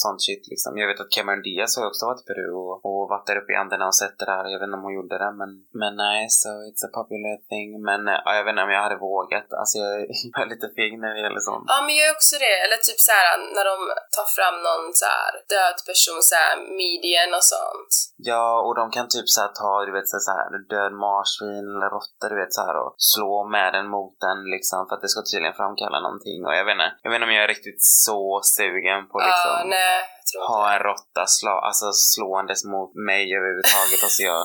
sånt 0.02 0.20
shit 0.26 0.44
liksom. 0.52 0.70
Jag 0.80 0.88
vet 0.90 1.00
att 1.00 1.14
Cameron 1.16 1.42
Diaz 1.46 1.72
har 1.76 1.86
också 1.90 2.06
varit 2.06 2.22
i 2.22 2.28
Peru 2.28 2.50
och, 2.64 2.74
och 2.88 3.02
varit 3.12 3.26
där 3.26 3.40
uppe 3.40 3.52
i 3.52 3.60
Anderna 3.62 3.86
och 3.90 3.98
sett 4.02 4.18
det 4.20 4.28
där. 4.32 4.44
Jag 4.52 4.58
vet 4.58 4.68
inte 4.68 4.78
om 4.80 4.86
hon 4.88 4.98
gjorde 4.98 5.16
det 5.24 5.32
men, 5.40 5.50
men 5.80 5.92
nej, 6.04 6.20
so 6.42 6.50
it's 6.68 6.82
a 6.88 6.90
popular 6.98 7.36
thing. 7.52 7.70
Men 7.88 8.00
ja, 8.24 8.30
jag 8.38 8.44
vet 8.44 8.52
inte 8.54 8.66
om 8.66 8.74
jag 8.76 8.84
hade 8.86 9.04
vågat. 9.08 9.48
Alltså 9.60 9.76
jag 9.82 9.92
är, 10.00 10.06
jag 10.34 10.42
är 10.46 10.50
lite 10.54 10.68
feg 10.76 10.92
när 11.02 11.10
det 11.14 11.20
gäller 11.26 11.42
sånt. 11.50 11.66
Ja, 11.72 11.78
men 11.86 11.92
jag 11.98 12.04
är 12.10 12.14
också 12.18 12.34
det. 12.46 12.56
Eller 12.64 12.78
typ 12.88 13.00
så 13.06 13.12
här 13.18 13.28
när 13.56 13.64
de 13.70 13.76
tar 14.16 14.28
fram 14.36 14.56
någon 14.68 14.84
så 15.00 15.06
här 15.16 15.32
död 15.54 15.78
person, 15.88 16.20
så 16.30 16.34
här 16.42 16.54
median 16.80 17.30
och 17.38 17.46
sånt. 17.54 17.92
Ja, 18.30 18.46
och 18.66 18.74
de 18.80 18.84
kan 18.96 19.06
typ 19.14 19.28
så 19.34 19.38
här 19.44 19.52
ta, 19.60 19.72
du 19.88 19.92
vet 19.98 20.08
så 20.08 20.32
här 20.38 20.50
död 20.74 20.92
marsvin 21.06 21.66
eller 21.74 21.90
råtta, 21.96 22.24
du 22.32 22.36
vet 22.42 22.54
så 22.56 22.62
här 22.66 22.76
och 22.82 22.92
slå 23.12 23.34
med 23.56 23.68
den 23.76 23.86
mot 23.96 24.14
den 24.26 24.38
liksom 24.54 24.80
för 24.86 24.94
att 24.94 25.04
det 25.04 25.12
ska 25.12 25.20
tydligen 25.22 25.58
framkalla 25.60 25.98
någonting 26.06 26.38
och 26.46 26.54
jag 26.58 26.64
vet 26.68 26.76
inte. 26.78 26.90
Jag 27.02 27.10
vet 27.10 27.16
inte 27.18 27.28
om 27.28 27.36
jag 27.36 27.44
är 27.44 27.54
riktigt 27.54 27.82
så 28.04 28.40
sugen 28.56 29.00
på 29.11 29.16
liksom 29.18 29.52
Ja, 29.58 29.64
nej, 29.76 30.00
ha 30.48 30.72
en 30.74 30.80
råtta 30.88 31.22
slå, 31.26 31.50
alltså 31.68 31.87
slåendes 31.92 32.64
mot 32.64 32.92
mig 33.08 33.22
överhuvudtaget. 33.37 34.00
alltså 34.06 34.22
jag, 34.30 34.42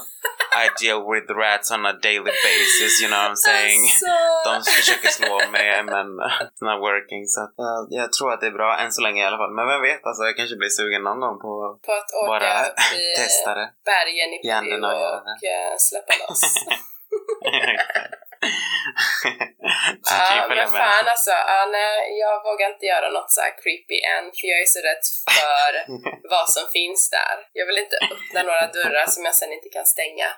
I 0.64 0.66
deal 0.82 1.02
with 1.12 1.28
rats 1.44 1.68
on 1.76 1.86
a 1.86 1.94
daily 2.08 2.34
basis, 2.48 2.94
you 3.02 3.08
know 3.12 3.20
what 3.22 3.32
I'm 3.32 3.36
saying? 3.50 3.82
Alltså. 3.84 4.06
De 4.48 4.54
försöker 4.80 5.10
slå 5.20 5.34
mig 5.56 5.84
men 5.84 6.08
it's 6.44 6.64
not 6.70 6.80
working 6.90 7.24
så 7.34 7.40
att, 7.46 7.54
eh, 7.66 7.80
jag 8.00 8.08
tror 8.14 8.34
att 8.34 8.42
det 8.42 8.48
är 8.54 8.58
bra 8.62 8.72
än 8.82 8.92
så 8.92 9.02
länge 9.02 9.20
i 9.24 9.26
alla 9.26 9.38
fall. 9.42 9.54
Men 9.58 9.68
vem 9.68 9.82
vet, 9.82 10.04
alltså 10.06 10.22
jag 10.24 10.36
kanske 10.40 10.56
blir 10.62 10.70
sugen 10.80 11.04
någon 11.04 11.20
gång 11.26 11.38
på 11.46 11.52
På 11.86 11.92
att 12.00 12.10
åka 12.20 12.28
bara 12.34 12.54
testa 13.22 13.50
det. 13.60 13.68
bergen 13.92 14.30
i 14.36 14.38
Peru 14.48 14.70
göra 14.82 15.18
och 15.22 15.44
eh, 15.56 15.74
släppa 15.88 16.14
loss. 16.22 16.42
Kan 20.30 20.38
Ja, 20.38 20.44
följa 20.50 20.66
men 20.66 20.74
med. 20.76 20.82
fan 20.88 21.08
alltså. 21.14 21.34
Ja, 21.52 21.60
nej, 21.78 21.94
jag 22.24 22.36
vågar 22.48 22.68
inte 22.74 22.86
göra 22.94 23.08
något 23.18 23.32
så 23.38 23.42
creepy 23.62 23.98
än 24.14 24.26
för 24.38 24.46
jag 24.52 24.60
är 24.66 24.70
så 24.76 24.82
rädd 24.90 25.04
för 25.38 25.72
vad 26.34 26.48
som 26.56 26.66
finns 26.78 27.02
där. 27.20 27.36
Jag 27.60 27.66
vill 27.68 27.80
inte 27.86 27.98
öppna 28.12 28.40
några 28.50 28.66
dörrar 28.78 29.06
som 29.14 29.22
jag 29.28 29.36
sen 29.42 29.52
inte 29.58 29.70
kan 29.78 29.88
stänga. 29.96 30.30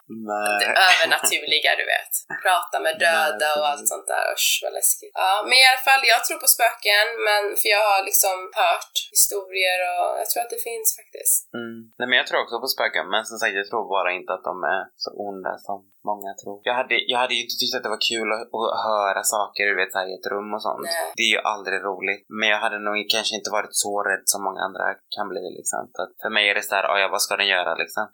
Det 0.61 0.67
Nej. 0.67 0.83
övernaturliga, 0.89 1.71
du 1.81 1.85
vet. 1.95 2.13
Prata 2.45 2.75
med 2.85 2.93
döda 3.05 3.49
och 3.59 3.65
allt 3.71 3.87
sånt 3.93 4.07
där. 4.13 4.25
Usch, 4.35 4.49
vad 4.63 4.73
läskigt. 4.79 5.13
Ja, 5.23 5.31
men 5.47 5.55
i 5.61 5.65
alla 5.71 5.83
fall, 5.87 6.01
jag 6.13 6.21
tror 6.25 6.39
på 6.45 6.49
spöken, 6.55 7.05
men 7.27 7.41
för 7.59 7.67
jag 7.75 7.83
har 7.91 8.01
liksom 8.09 8.37
hört 8.63 8.93
historier 9.15 9.79
och 9.93 10.09
jag 10.21 10.27
tror 10.29 10.41
att 10.43 10.53
det 10.55 10.63
finns 10.69 10.87
faktiskt. 10.99 11.39
Mm. 11.59 11.75
Nej 11.99 12.07
men 12.09 12.17
jag 12.21 12.27
tror 12.27 12.39
också 12.43 12.57
på 12.63 12.69
spöken, 12.75 13.05
men 13.13 13.21
som 13.29 13.37
sagt 13.39 13.53
jag 13.61 13.67
tror 13.69 13.83
bara 13.97 14.11
inte 14.19 14.31
att 14.35 14.45
de 14.51 14.55
är 14.75 14.81
så 15.03 15.09
onda 15.27 15.53
som 15.67 15.77
många 16.11 16.31
tror. 16.41 16.57
Jag 16.69 16.75
hade, 16.79 16.95
jag 17.11 17.19
hade 17.23 17.33
ju 17.37 17.41
inte 17.45 17.57
tyckt 17.59 17.75
att 17.75 17.85
det 17.85 17.95
var 17.95 18.03
kul 18.11 18.27
att, 18.35 18.45
att 18.57 18.71
höra 18.89 19.21
saker 19.35 19.61
du 19.69 19.75
vet, 19.81 19.93
här, 19.97 20.07
i 20.11 20.13
ett 20.19 20.31
rum 20.33 20.49
och 20.57 20.63
sånt. 20.67 20.89
Nej. 20.91 21.13
Det 21.17 21.23
är 21.29 21.33
ju 21.35 21.41
aldrig 21.53 21.77
roligt. 21.89 22.23
Men 22.39 22.47
jag 22.53 22.59
hade 22.65 22.79
nog 22.87 22.95
kanske 23.15 23.33
inte 23.39 23.55
varit 23.57 23.75
så 23.83 23.93
rädd 24.09 24.23
som 24.31 24.43
många 24.47 24.61
andra 24.67 24.83
kan 25.15 25.27
bli 25.33 25.43
liksom. 25.57 25.81
För, 25.95 26.01
att 26.03 26.13
för 26.23 26.31
mig 26.35 26.45
är 26.51 26.55
det 26.55 26.65
såhär, 26.69 26.85
ja 27.01 27.07
vad 27.15 27.21
ska 27.25 27.33
den 27.41 27.51
göra 27.55 27.71
liksom? 27.83 28.03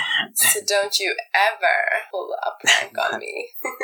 so 0.34 0.58
don't 0.72 0.96
you 1.02 1.10
ever 1.48 1.78
pull 2.10 2.30
a 2.48 2.50
prank 2.62 2.94
on 3.04 3.12
me. 3.22 3.34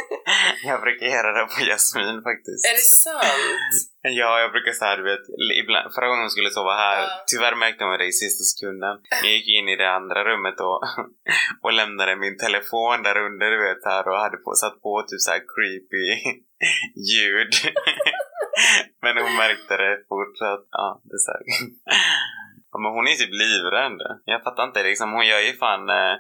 jag 0.71 0.81
brukar 0.81 1.07
göra 1.07 1.31
det 1.39 1.47
på 1.55 1.61
Jasmin 1.71 2.17
faktiskt. 2.29 2.63
är 2.71 2.75
det 2.81 2.89
sant? 3.05 3.87
Ja, 4.21 4.41
jag 4.41 4.51
brukar 4.53 4.73
såhär, 4.73 4.97
du 4.97 5.05
vet, 5.11 5.25
ibland, 5.63 5.95
förra 5.95 6.07
gången 6.09 6.23
hon 6.27 6.31
skulle 6.37 6.51
sova 6.51 6.75
här, 6.85 6.99
Ja. 7.03 7.25
tyvärr 7.31 7.55
märkte 7.55 7.85
hon 7.85 7.99
det 7.99 8.07
i 8.07 8.13
sista 8.13 8.43
sekunden. 8.51 8.95
Jag 9.23 9.33
gick 9.37 9.49
in 9.59 9.69
i 9.69 9.77
det 9.77 9.91
andra 9.99 10.25
rummet 10.25 10.61
och, 10.61 10.79
och 11.65 11.73
lämnade 11.73 12.17
min 12.17 12.39
telefon 12.39 13.03
där 13.03 13.17
under, 13.27 13.47
du 13.51 13.59
vet, 13.69 13.85
här 13.85 14.09
och 14.09 14.19
hade 14.25 14.37
på, 14.37 14.51
satt 14.55 14.83
på 14.83 15.03
typ 15.09 15.21
såhär 15.21 15.43
creepy 15.55 16.07
ljud. 17.11 17.53
Men 19.03 19.15
hon 19.23 19.37
märkte 19.37 19.77
det 19.77 19.95
fort 20.09 20.33
så 20.39 20.45
att, 20.55 20.67
ja, 20.71 21.01
det 21.11 21.19
sög. 21.27 21.47
Ja, 22.77 22.81
men 22.85 22.93
hon 22.97 23.07
är 23.13 23.17
typ 23.23 23.35
livrädd. 23.45 24.01
Jag 24.33 24.41
fattar 24.47 24.63
inte 24.69 24.81
liksom, 24.91 25.09
hon 25.17 25.27
gör 25.31 25.43
ju 25.49 25.53
fan, 25.65 25.83
eh, 25.99 26.15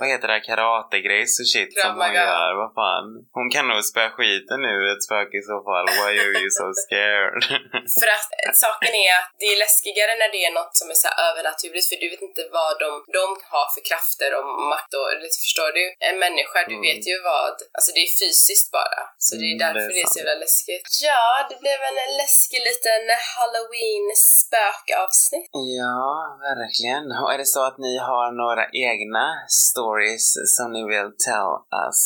vad 0.00 0.08
heter 0.12 0.28
det, 0.32 0.40
karategrejs 0.50 1.32
och 1.42 1.48
shit 1.52 1.70
som 1.82 1.92
hon 2.00 2.12
gör. 2.20 2.50
Vad 2.62 2.70
fan. 2.80 3.06
Hon 3.38 3.46
kan 3.54 3.64
nog 3.70 3.80
spöa 3.90 4.10
skiten 4.16 4.58
nu 4.68 4.74
ett 4.92 5.02
spöke 5.08 5.34
i 5.42 5.44
så 5.50 5.56
fall. 5.68 5.86
Why 5.98 6.10
are 6.24 6.34
you 6.42 6.50
so 6.60 6.66
scared? 6.84 7.34
För 8.00 8.08
att 8.16 8.28
saken 8.64 8.92
är 9.06 9.12
att 9.20 9.30
det 9.42 9.48
är 9.54 9.58
läskigare 9.64 10.12
när 10.20 10.30
det 10.34 10.40
är 10.48 10.52
något 10.60 10.74
som 10.80 10.86
är 10.94 10.98
så 11.02 11.06
här 11.10 11.18
övernaturligt 11.30 11.86
för 11.90 11.96
du 12.02 12.06
vet 12.12 12.24
inte 12.28 12.42
vad 12.58 12.72
de, 12.84 12.90
de 13.18 13.24
har 13.52 13.66
för 13.74 13.82
krafter 13.90 14.30
och 14.38 14.44
makt 14.72 14.92
och 14.98 15.06
eller 15.12 15.28
förstår 15.44 15.70
du? 15.78 15.84
En 16.08 16.16
människa, 16.24 16.58
du 16.70 16.76
Mm. 16.80 16.86
vet 16.88 17.04
ju 17.10 17.16
vad, 17.32 17.54
alltså 17.76 17.90
det 17.94 18.00
är 18.06 18.10
fysiskt 18.22 18.68
bara. 18.78 19.00
Så 19.26 19.30
det 19.40 19.46
är 19.52 19.56
Mm, 19.56 19.62
därför 19.64 19.90
det 19.94 20.00
är 20.00 20.06
det 20.06 20.10
är 20.10 20.14
så 20.16 20.20
jävla 20.22 20.38
läskigt. 20.44 20.86
Ja, 21.08 21.24
det 21.50 21.56
blev 21.64 21.78
en 21.90 21.98
läskig 22.20 22.60
liten 22.68 23.02
halloween 23.34 24.04
spökavsnitt. 24.38 25.50
Ja, 25.80 25.99
verkligen. 26.50 27.04
Och 27.20 27.32
är 27.32 27.38
det 27.38 27.50
så 27.56 27.62
att 27.66 27.78
ni 27.78 27.98
har 27.98 28.26
några 28.42 28.64
egna 28.88 29.26
stories 29.48 30.26
som 30.56 30.72
ni 30.72 30.82
vill 30.92 31.10
tell 31.26 31.52
us 31.84 32.00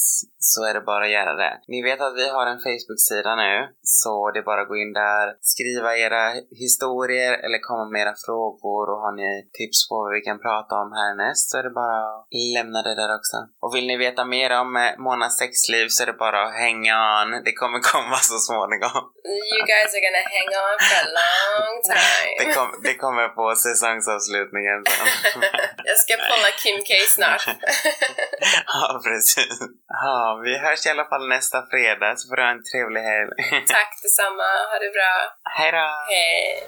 så 0.52 0.61
är 0.68 0.74
det 0.74 0.85
bara 0.92 1.04
att 1.04 1.16
göra 1.18 1.35
det. 1.42 1.52
Ni 1.72 1.78
vet 1.88 2.00
att 2.00 2.16
vi 2.20 2.26
har 2.37 2.46
en 2.46 2.64
Facebook-sida 2.66 3.30
nu, 3.44 3.54
så 3.83 4.30
det 4.30 4.38
är 4.38 4.48
bara 4.52 4.62
att 4.62 4.72
gå 4.72 4.76
in 4.76 4.92
där, 4.92 5.26
skriva 5.52 5.90
era 6.07 6.22
historier 6.62 7.33
eller 7.44 7.59
komma 7.68 7.85
med 7.92 8.00
era 8.04 8.14
frågor 8.26 8.85
och 8.92 9.00
har 9.04 9.14
ni 9.20 9.30
tips 9.59 9.78
på 9.88 9.94
vad 10.04 10.12
vi 10.16 10.20
kan 10.28 10.38
prata 10.46 10.72
om 10.83 10.90
härnäst 11.00 11.44
så 11.50 11.54
är 11.59 11.64
det 11.68 11.74
bara 11.83 11.98
att 12.09 12.26
lämna 12.57 12.80
det 12.88 12.94
där 13.00 13.11
också. 13.18 13.37
Och 13.62 13.70
vill 13.74 13.87
ni 13.90 13.96
veta 14.07 14.22
mer 14.37 14.50
om 14.62 14.70
eh, 14.76 14.92
Monas 15.04 15.35
sexliv 15.42 15.87
så 15.94 15.98
är 16.04 16.09
det 16.12 16.18
bara 16.26 16.40
att 16.46 16.54
hänga 16.64 16.94
on. 17.18 17.28
Det 17.46 17.54
kommer 17.61 17.78
komma 17.92 18.18
så 18.30 18.37
småningom. 18.48 19.00
You 19.52 19.61
guys 19.72 19.90
are 19.96 20.02
gonna 20.07 20.24
hang 20.35 20.50
on 20.64 20.76
for 20.88 20.96
a 21.04 21.09
long 21.20 21.74
time. 21.90 22.35
Det, 22.40 22.46
kom, 22.57 22.68
det 22.87 22.94
kommer 23.04 23.26
på 23.38 23.46
säsongsavslutningen 23.85 24.79
sen. 24.90 25.09
Jag 25.90 25.99
ska 26.03 26.12
pulla 26.16 26.51
Kim 26.62 26.79
K 26.88 26.90
snart. 27.09 27.44
ja, 28.66 29.01
precis. 29.05 29.59
Ja, 29.88 30.40
vi 30.44 30.59
hörs 30.59 30.87
i 30.87 30.90
alla 30.90 31.05
fall 31.05 31.29
nästa 31.29 31.66
fredag 31.70 32.16
så 32.16 32.29
får 32.29 32.37
du 32.37 32.42
ha 32.42 32.51
en 32.51 32.64
trevlig 32.73 33.01
helg. 33.01 33.33
Tack 33.66 33.90
detsamma, 34.03 34.49
ha 34.70 34.77
det 34.85 34.92
bra. 34.99 35.12
Hej 35.59 35.73
då! 35.73 35.88
Hej! 36.12 36.66